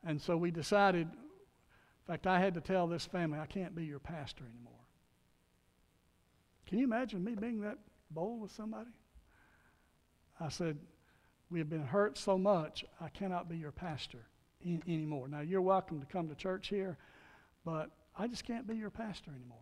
And 0.07 0.21
so 0.21 0.37
we 0.37 0.51
decided, 0.51 1.07
in 1.07 2.07
fact, 2.07 2.27
I 2.27 2.39
had 2.39 2.55
to 2.55 2.61
tell 2.61 2.87
this 2.87 3.07
family, 3.07 3.39
I 3.39 3.47
can't 3.47 3.75
be 3.75 3.85
your 3.85 3.99
pastor 3.99 4.45
anymore. 4.45 4.73
Can 6.67 6.79
you 6.79 6.85
imagine 6.85 7.25
me 7.25 7.35
being 7.35 7.61
that 7.63 7.79
bold 8.11 8.41
with 8.41 8.53
somebody? 8.53 8.91
I 10.41 10.49
said, 10.49 10.79
We 11.51 11.59
have 11.59 11.71
been 11.71 11.87
hurt 11.87 12.19
so 12.19 12.37
much, 12.37 12.85
I 13.01 13.09
cannot 13.09 13.49
be 13.49 13.57
your 13.57 13.73
pastor 13.73 14.27
in, 14.61 14.83
anymore. 14.87 15.29
Now, 15.29 15.41
you're 15.41 15.63
welcome 15.63 16.01
to 16.01 16.07
come 16.07 16.29
to 16.29 16.35
church 16.35 16.69
here, 16.69 16.99
but 17.65 17.91
I 18.17 18.27
just 18.27 18.45
can't 18.45 18.67
be 18.67 18.77
your 18.77 18.91
pastor 18.91 19.31
anymore. 19.31 19.59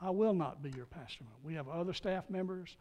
I 0.00 0.10
will 0.10 0.34
not 0.34 0.62
be 0.62 0.70
your 0.70 0.86
pastor. 0.86 1.24
We 1.44 1.54
have 1.54 1.68
other 1.68 1.92
staff 1.92 2.30
members, 2.30 2.76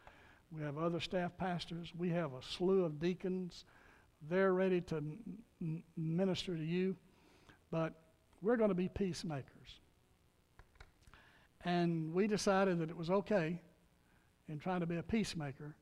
we 0.51 0.63
have 0.63 0.77
other 0.77 0.99
staff 0.99 1.37
pastors, 1.37 1.91
we 1.97 2.09
have 2.09 2.33
a 2.33 2.41
slew 2.41 2.85
of 2.85 2.99
deacons 2.99 3.65
they're 4.27 4.53
ready 4.53 4.81
to 4.81 4.97
m- 5.61 5.83
minister 5.95 6.55
to 6.55 6.63
you, 6.63 6.95
but 7.71 7.93
we're 8.41 8.57
going 8.57 8.69
to 8.69 8.75
be 8.75 8.89
peacemakers. 8.89 9.79
And 11.65 12.13
we 12.13 12.27
decided 12.27 12.79
that 12.79 12.89
it 12.89 12.97
was 12.97 13.09
okay 13.09 13.61
in 14.47 14.59
trying 14.59 14.79
to 14.79 14.85
be 14.85 14.97
a 14.97 15.03
peacemaker. 15.03 15.75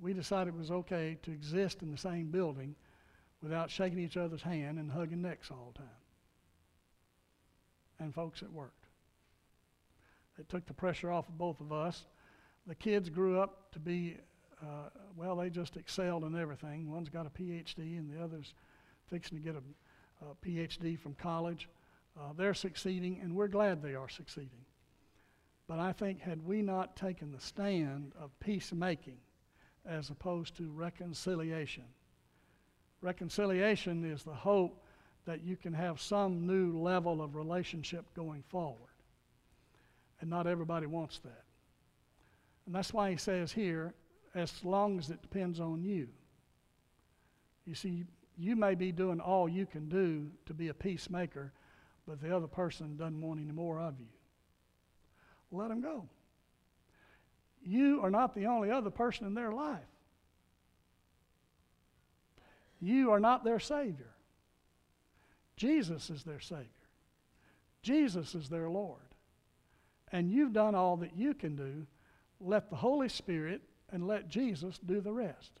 We 0.00 0.12
decided 0.12 0.54
it 0.54 0.58
was 0.58 0.70
okay 0.70 1.18
to 1.22 1.32
exist 1.32 1.82
in 1.82 1.90
the 1.90 1.98
same 1.98 2.30
building 2.30 2.76
without 3.42 3.70
shaking 3.70 3.98
each 3.98 4.16
other's 4.16 4.42
hand 4.42 4.78
and 4.78 4.90
hugging 4.90 5.22
necks 5.22 5.50
all 5.50 5.72
the 5.72 5.80
time. 5.80 5.88
And 8.00 8.14
folks, 8.14 8.42
it 8.42 8.52
worked. 8.52 8.86
It 10.38 10.48
took 10.48 10.66
the 10.66 10.74
pressure 10.74 11.10
off 11.10 11.28
of 11.28 11.36
both 11.36 11.60
of 11.60 11.72
us. 11.72 12.06
the 12.66 12.74
kids 12.74 13.08
grew 13.08 13.40
up 13.40 13.72
to 13.72 13.78
be, 13.78 14.18
uh, 14.62 14.88
well, 15.16 15.36
they 15.36 15.50
just 15.50 15.76
excelled 15.76 16.24
in 16.24 16.38
everything. 16.38 16.90
One's 16.90 17.08
got 17.08 17.26
a 17.26 17.30
PhD, 17.30 17.98
and 17.98 18.10
the 18.10 18.22
other's 18.22 18.54
fixing 19.08 19.38
to 19.38 19.44
get 19.44 19.54
a, 19.54 20.26
a 20.26 20.34
PhD 20.44 20.98
from 20.98 21.14
college. 21.14 21.68
Uh, 22.18 22.32
they're 22.36 22.54
succeeding, 22.54 23.20
and 23.22 23.34
we're 23.34 23.48
glad 23.48 23.82
they 23.82 23.94
are 23.94 24.08
succeeding. 24.08 24.64
But 25.68 25.78
I 25.78 25.92
think, 25.92 26.20
had 26.20 26.44
we 26.44 26.62
not 26.62 26.96
taken 26.96 27.30
the 27.30 27.40
stand 27.40 28.12
of 28.18 28.30
peacemaking 28.40 29.18
as 29.86 30.10
opposed 30.10 30.56
to 30.56 30.70
reconciliation, 30.70 31.84
reconciliation 33.00 34.04
is 34.04 34.22
the 34.22 34.34
hope 34.34 34.82
that 35.26 35.42
you 35.42 35.56
can 35.56 35.74
have 35.74 36.00
some 36.00 36.46
new 36.46 36.78
level 36.78 37.20
of 37.20 37.36
relationship 37.36 38.06
going 38.16 38.42
forward. 38.48 38.78
And 40.20 40.30
not 40.30 40.46
everybody 40.46 40.86
wants 40.86 41.18
that. 41.20 41.44
And 42.66 42.74
that's 42.74 42.92
why 42.92 43.10
he 43.10 43.16
says 43.16 43.52
here, 43.52 43.94
as 44.38 44.64
long 44.64 44.98
as 44.98 45.10
it 45.10 45.22
depends 45.22 45.60
on 45.60 45.82
you. 45.82 46.08
You 47.66 47.74
see, 47.74 48.04
you 48.36 48.56
may 48.56 48.74
be 48.74 48.92
doing 48.92 49.20
all 49.20 49.48
you 49.48 49.66
can 49.66 49.88
do 49.88 50.30
to 50.46 50.54
be 50.54 50.68
a 50.68 50.74
peacemaker, 50.74 51.52
but 52.06 52.20
the 52.22 52.34
other 52.34 52.46
person 52.46 52.96
doesn't 52.96 53.20
want 53.20 53.40
any 53.40 53.52
more 53.52 53.80
of 53.80 53.94
you. 53.98 54.06
Let 55.50 55.68
them 55.68 55.80
go. 55.80 56.08
You 57.62 58.00
are 58.02 58.10
not 58.10 58.34
the 58.34 58.46
only 58.46 58.70
other 58.70 58.90
person 58.90 59.26
in 59.26 59.34
their 59.34 59.52
life. 59.52 59.80
You 62.80 63.10
are 63.10 63.20
not 63.20 63.44
their 63.44 63.58
Savior. 63.58 64.14
Jesus 65.56 66.10
is 66.10 66.22
their 66.22 66.40
Savior. 66.40 66.64
Jesus 67.82 68.34
is 68.34 68.48
their 68.48 68.70
Lord. 68.70 69.00
And 70.12 70.30
you've 70.30 70.52
done 70.52 70.74
all 70.74 70.96
that 70.98 71.16
you 71.16 71.34
can 71.34 71.56
do. 71.56 71.86
Let 72.40 72.70
the 72.70 72.76
Holy 72.76 73.08
Spirit 73.08 73.62
and 73.90 74.06
let 74.06 74.28
Jesus 74.28 74.78
do 74.78 75.00
the 75.00 75.12
rest. 75.12 75.52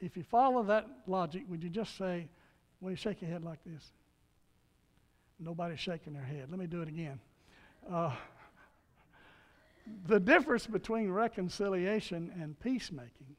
If 0.00 0.16
you 0.16 0.22
follow 0.22 0.62
that 0.64 0.86
logic, 1.06 1.42
would 1.48 1.62
you 1.62 1.70
just 1.70 1.96
say, 1.96 2.28
will 2.80 2.90
you 2.90 2.96
shake 2.96 3.20
your 3.20 3.30
head 3.30 3.44
like 3.44 3.58
this? 3.66 3.92
Nobody's 5.40 5.80
shaking 5.80 6.12
their 6.12 6.22
head. 6.22 6.46
Let 6.50 6.58
me 6.58 6.66
do 6.66 6.82
it 6.82 6.88
again. 6.88 7.20
Uh, 7.90 8.12
the 10.06 10.20
difference 10.20 10.66
between 10.66 11.10
reconciliation 11.10 12.32
and 12.40 12.58
peacemaking 12.60 13.36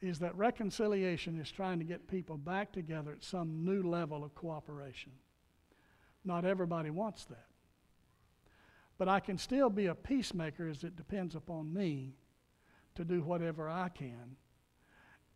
is 0.00 0.18
that 0.20 0.34
reconciliation 0.36 1.38
is 1.38 1.50
trying 1.50 1.78
to 1.78 1.84
get 1.84 2.08
people 2.08 2.38
back 2.38 2.72
together 2.72 3.12
at 3.12 3.22
some 3.24 3.64
new 3.64 3.82
level 3.82 4.24
of 4.24 4.34
cooperation. 4.34 5.12
Not 6.24 6.44
everybody 6.44 6.90
wants 6.90 7.24
that. 7.26 7.49
But 9.00 9.08
I 9.08 9.18
can 9.18 9.38
still 9.38 9.70
be 9.70 9.86
a 9.86 9.94
peacemaker 9.94 10.68
as 10.68 10.84
it 10.84 10.94
depends 10.94 11.34
upon 11.34 11.72
me 11.72 12.12
to 12.96 13.02
do 13.02 13.22
whatever 13.22 13.66
I 13.66 13.88
can 13.88 14.36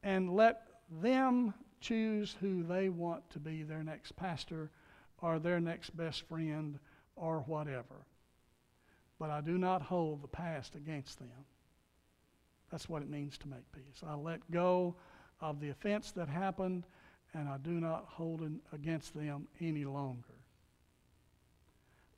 and 0.03 0.37
let 0.37 0.66
them 0.90 1.55
choose 1.81 2.37
who 2.42 2.62
they 2.62 2.90
want 2.90 3.31
to 3.31 3.38
be 3.38 3.62
their 3.62 3.83
next 3.83 4.16
pastor 4.16 4.70
or 5.22 5.38
their 5.38 5.61
next 5.61 5.96
best 5.96 6.29
friend 6.29 6.79
or 7.16 7.38
whatever. 7.46 8.05
But 9.18 9.31
I 9.31 9.40
do 9.40 9.57
not 9.57 9.81
hold 9.81 10.20
the 10.20 10.29
past 10.29 10.74
against 10.74 11.18
them. 11.18 11.46
That's 12.70 12.90
what 12.90 13.00
it 13.00 13.09
means 13.09 13.38
to 13.38 13.48
make 13.48 13.72
peace. 13.72 14.03
I 14.07 14.14
let 14.14 14.50
go 14.50 14.94
of 15.40 15.59
the 15.59 15.70
offense 15.70 16.12
that 16.12 16.29
happened, 16.29 16.85
and 17.33 17.48
I 17.48 17.57
do 17.57 17.81
not 17.81 18.05
hold 18.11 18.42
it 18.42 18.53
against 18.74 19.14
them 19.14 19.48
any 19.59 19.87
longer. 19.87 20.34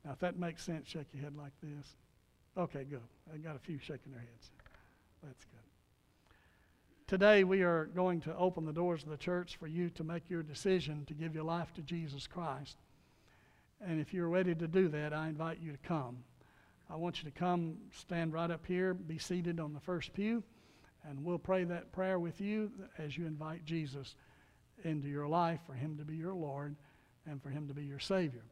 Now, 0.07 0.13
if 0.13 0.19
that 0.19 0.39
makes 0.39 0.63
sense, 0.63 0.87
shake 0.87 1.07
your 1.13 1.21
head 1.21 1.35
like 1.35 1.51
this. 1.61 1.97
Okay, 2.57 2.85
good. 2.85 3.01
I 3.33 3.35
got 3.39 3.57
a 3.57 3.59
few 3.59 3.77
shaking 3.77 4.13
their 4.13 4.21
heads. 4.21 4.51
That's 5.21 5.43
good. 5.43 5.59
Today, 7.07 7.43
we 7.43 7.61
are 7.61 7.89
going 7.93 8.21
to 8.21 8.35
open 8.37 8.63
the 8.63 8.71
doors 8.71 9.03
of 9.03 9.09
the 9.09 9.17
church 9.17 9.57
for 9.57 9.67
you 9.67 9.89
to 9.89 10.05
make 10.05 10.29
your 10.29 10.43
decision 10.43 11.03
to 11.07 11.13
give 11.13 11.35
your 11.35 11.43
life 11.43 11.73
to 11.73 11.81
Jesus 11.81 12.25
Christ. 12.25 12.77
And 13.85 13.99
if 13.99 14.13
you're 14.13 14.29
ready 14.29 14.55
to 14.55 14.65
do 14.65 14.87
that, 14.87 15.11
I 15.11 15.27
invite 15.27 15.59
you 15.59 15.73
to 15.73 15.77
come. 15.79 16.19
I 16.89 16.95
want 16.95 17.21
you 17.21 17.29
to 17.29 17.37
come 17.37 17.75
stand 17.91 18.31
right 18.31 18.49
up 18.49 18.65
here, 18.65 18.93
be 18.93 19.17
seated 19.17 19.59
on 19.59 19.73
the 19.73 19.81
first 19.81 20.13
pew, 20.13 20.41
and 21.03 21.21
we'll 21.21 21.37
pray 21.37 21.65
that 21.65 21.91
prayer 21.91 22.17
with 22.17 22.39
you 22.39 22.71
as 22.97 23.17
you 23.17 23.25
invite 23.25 23.65
Jesus 23.65 24.15
into 24.85 25.09
your 25.09 25.27
life 25.27 25.59
for 25.67 25.73
him 25.73 25.97
to 25.97 26.05
be 26.05 26.15
your 26.15 26.33
Lord 26.33 26.77
and 27.29 27.43
for 27.43 27.49
him 27.49 27.67
to 27.67 27.73
be 27.73 27.83
your 27.83 27.99
Savior. 27.99 28.45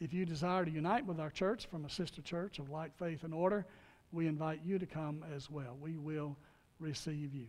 If 0.00 0.12
you 0.12 0.24
desire 0.24 0.64
to 0.64 0.70
unite 0.70 1.06
with 1.06 1.20
our 1.20 1.30
church 1.30 1.66
from 1.66 1.84
a 1.84 1.90
sister 1.90 2.20
church 2.20 2.58
of 2.58 2.70
like 2.70 2.96
faith 2.98 3.22
and 3.22 3.32
order, 3.32 3.64
we 4.12 4.26
invite 4.26 4.60
you 4.64 4.78
to 4.78 4.86
come 4.86 5.24
as 5.34 5.50
well. 5.50 5.76
We 5.80 5.96
will 5.96 6.36
receive 6.78 7.34
you. 7.34 7.46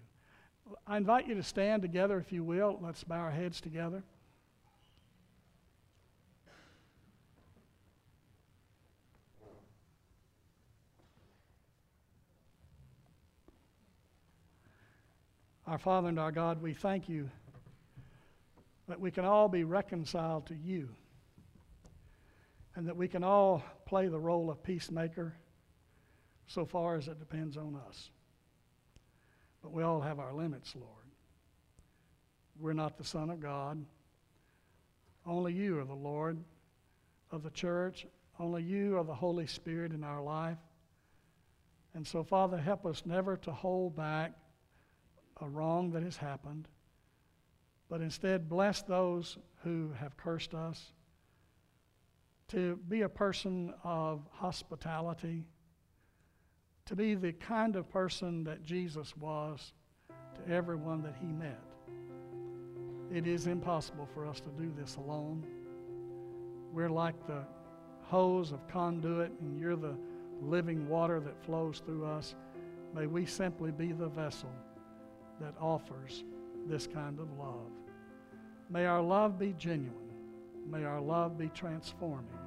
I 0.87 0.97
invite 0.97 1.27
you 1.27 1.35
to 1.35 1.43
stand 1.43 1.81
together, 1.81 2.17
if 2.17 2.31
you 2.31 2.43
will. 2.43 2.79
Let's 2.81 3.03
bow 3.03 3.17
our 3.17 3.31
heads 3.31 3.61
together. 3.61 4.03
Our 15.67 15.79
Father 15.79 16.09
and 16.09 16.19
our 16.19 16.31
God, 16.31 16.61
we 16.61 16.73
thank 16.73 17.09
you 17.09 17.29
that 18.87 18.99
we 18.99 19.09
can 19.09 19.25
all 19.25 19.49
be 19.49 19.63
reconciled 19.63 20.45
to 20.47 20.55
you 20.55 20.89
and 22.75 22.87
that 22.87 22.97
we 22.97 23.07
can 23.07 23.23
all 23.23 23.63
play 23.85 24.07
the 24.07 24.19
role 24.19 24.49
of 24.49 24.63
peacemaker 24.63 25.35
so 26.47 26.65
far 26.65 26.95
as 26.95 27.07
it 27.07 27.19
depends 27.19 27.57
on 27.57 27.79
us. 27.87 28.09
But 29.61 29.71
we 29.71 29.83
all 29.83 30.01
have 30.01 30.19
our 30.19 30.33
limits, 30.33 30.75
Lord. 30.75 30.89
We're 32.59 32.73
not 32.73 32.97
the 32.97 33.03
Son 33.03 33.29
of 33.29 33.39
God. 33.39 33.83
Only 35.25 35.53
you 35.53 35.79
are 35.79 35.85
the 35.85 35.93
Lord 35.93 36.37
of 37.31 37.43
the 37.43 37.49
church. 37.49 38.05
Only 38.39 38.63
you 38.63 38.97
are 38.97 39.03
the 39.03 39.15
Holy 39.15 39.47
Spirit 39.47 39.91
in 39.91 40.03
our 40.03 40.21
life. 40.21 40.57
And 41.93 42.05
so, 42.05 42.23
Father, 42.23 42.57
help 42.57 42.85
us 42.85 43.03
never 43.05 43.37
to 43.37 43.51
hold 43.51 43.95
back 43.95 44.33
a 45.41 45.47
wrong 45.47 45.91
that 45.91 46.03
has 46.03 46.17
happened, 46.17 46.67
but 47.89 48.01
instead 48.01 48.49
bless 48.49 48.81
those 48.81 49.37
who 49.63 49.91
have 49.99 50.15
cursed 50.17 50.53
us, 50.53 50.91
to 52.49 52.79
be 52.87 53.01
a 53.01 53.09
person 53.09 53.73
of 53.83 54.27
hospitality, 54.31 55.47
to 56.85 56.95
be 56.95 57.15
the 57.15 57.33
kind 57.33 57.75
of 57.75 57.89
person 57.89 58.43
that 58.43 58.63
Jesus 58.63 59.15
was 59.17 59.73
to 60.35 60.53
everyone 60.53 61.01
that 61.01 61.15
he 61.19 61.27
met. 61.27 61.59
It 63.11 63.27
is 63.27 63.47
impossible 63.47 64.07
for 64.13 64.25
us 64.25 64.39
to 64.41 64.49
do 64.49 64.71
this 64.77 64.95
alone. 64.97 65.45
We're 66.71 66.89
like 66.89 67.25
the 67.27 67.43
hose 68.01 68.51
of 68.51 68.67
conduit, 68.67 69.31
and 69.39 69.59
you're 69.59 69.75
the 69.75 69.97
living 70.41 70.87
water 70.87 71.19
that 71.19 71.43
flows 71.43 71.81
through 71.85 72.05
us. 72.05 72.35
May 72.93 73.07
we 73.07 73.25
simply 73.25 73.71
be 73.71 73.91
the 73.91 74.07
vessel 74.07 74.51
that 75.41 75.53
offers 75.59 76.23
this 76.67 76.87
kind 76.87 77.19
of 77.19 77.31
love. 77.37 77.71
May 78.69 78.85
our 78.85 79.01
love 79.01 79.39
be 79.39 79.53
genuine. 79.53 80.04
May 80.65 80.83
our 80.83 81.01
love 81.01 81.37
be 81.37 81.49
transforming. 81.49 82.37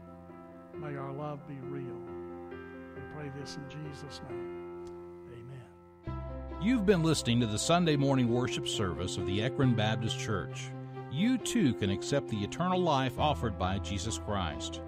May 0.74 0.96
our 0.96 1.12
love 1.12 1.46
be 1.48 1.54
real. 1.62 1.84
We 2.94 3.02
pray 3.14 3.30
this 3.40 3.56
in 3.56 3.64
Jesus' 3.68 4.20
name. 4.28 4.84
Amen. 5.32 6.20
You've 6.60 6.86
been 6.86 7.02
listening 7.02 7.40
to 7.40 7.46
the 7.46 7.58
Sunday 7.58 7.96
morning 7.96 8.28
worship 8.28 8.68
service 8.68 9.16
of 9.16 9.26
the 9.26 9.42
Ekron 9.42 9.74
Baptist 9.74 10.18
Church. 10.18 10.70
You 11.10 11.38
too 11.38 11.74
can 11.74 11.90
accept 11.90 12.28
the 12.28 12.42
eternal 12.42 12.80
life 12.80 13.18
offered 13.18 13.58
by 13.58 13.78
Jesus 13.78 14.18
Christ. 14.18 14.80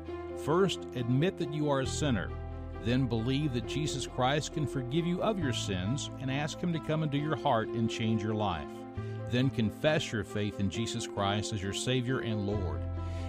First, 0.44 0.86
admit 0.94 1.38
that 1.38 1.52
you 1.54 1.70
are 1.70 1.80
a 1.80 1.86
sinner 1.86 2.30
then 2.84 3.06
believe 3.06 3.52
that 3.52 3.66
Jesus 3.66 4.06
Christ 4.06 4.52
can 4.54 4.66
forgive 4.66 5.06
you 5.06 5.22
of 5.22 5.38
your 5.38 5.52
sins 5.52 6.10
and 6.20 6.30
ask 6.30 6.58
Him 6.58 6.72
to 6.72 6.80
come 6.80 7.02
into 7.02 7.18
your 7.18 7.36
heart 7.36 7.68
and 7.68 7.90
change 7.90 8.22
your 8.22 8.34
life. 8.34 8.68
Then 9.30 9.50
confess 9.50 10.10
your 10.10 10.24
faith 10.24 10.60
in 10.60 10.70
Jesus 10.70 11.06
Christ 11.06 11.52
as 11.52 11.62
your 11.62 11.72
Savior 11.72 12.20
and 12.20 12.46
Lord. 12.46 12.80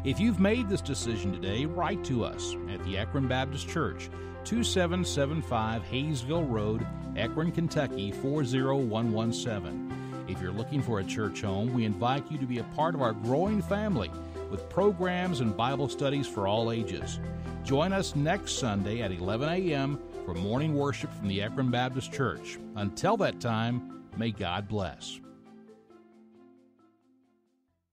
If 0.04 0.20
you've 0.20 0.40
made 0.40 0.68
this 0.68 0.82
decision 0.82 1.32
today, 1.32 1.68
write 1.68 2.04
to 2.06 2.26
us 2.26 2.56
at 2.74 2.84
the 2.86 2.98
Ekron 2.98 3.28
Baptist 3.28 3.70
Church, 3.70 4.10
2775 4.46 5.84
Hayesville 5.84 6.50
Road, 6.50 6.88
Ekron, 7.16 7.52
Kentucky 7.52 8.12
40117. 8.12 10.26
If 10.28 10.42
you're 10.42 10.52
looking 10.52 10.82
for 10.82 11.02
a 11.02 11.04
church 11.04 11.42
home, 11.42 11.72
we 11.72 11.86
invite 11.86 12.32
you 12.32 12.40
to 12.40 12.48
be 12.48 12.58
a 12.58 12.64
part 12.76 12.96
of 12.96 13.04
our 13.04 13.14
growing 13.14 13.62
family 13.62 14.10
with 14.50 14.68
programs 14.70 15.40
and 15.40 15.56
Bible 15.56 15.88
studies 15.88 16.26
for 16.26 16.48
all 16.48 16.72
ages. 16.72 17.20
Join 17.64 17.94
us 17.94 18.16
next 18.16 18.54
Sunday 18.54 19.04
at 19.04 19.12
11 19.12 19.50
a.m. 19.50 20.00
for 20.26 20.34
morning 20.34 20.74
worship 20.74 21.14
from 21.14 21.28
the 21.28 21.44
Ekron 21.44 21.70
Baptist 21.70 22.12
Church. 22.12 22.58
Until 22.76 23.18
that 23.18 23.40
time, 23.40 24.04
may 24.18 24.32
God 24.32 24.68
bless. 24.68 25.20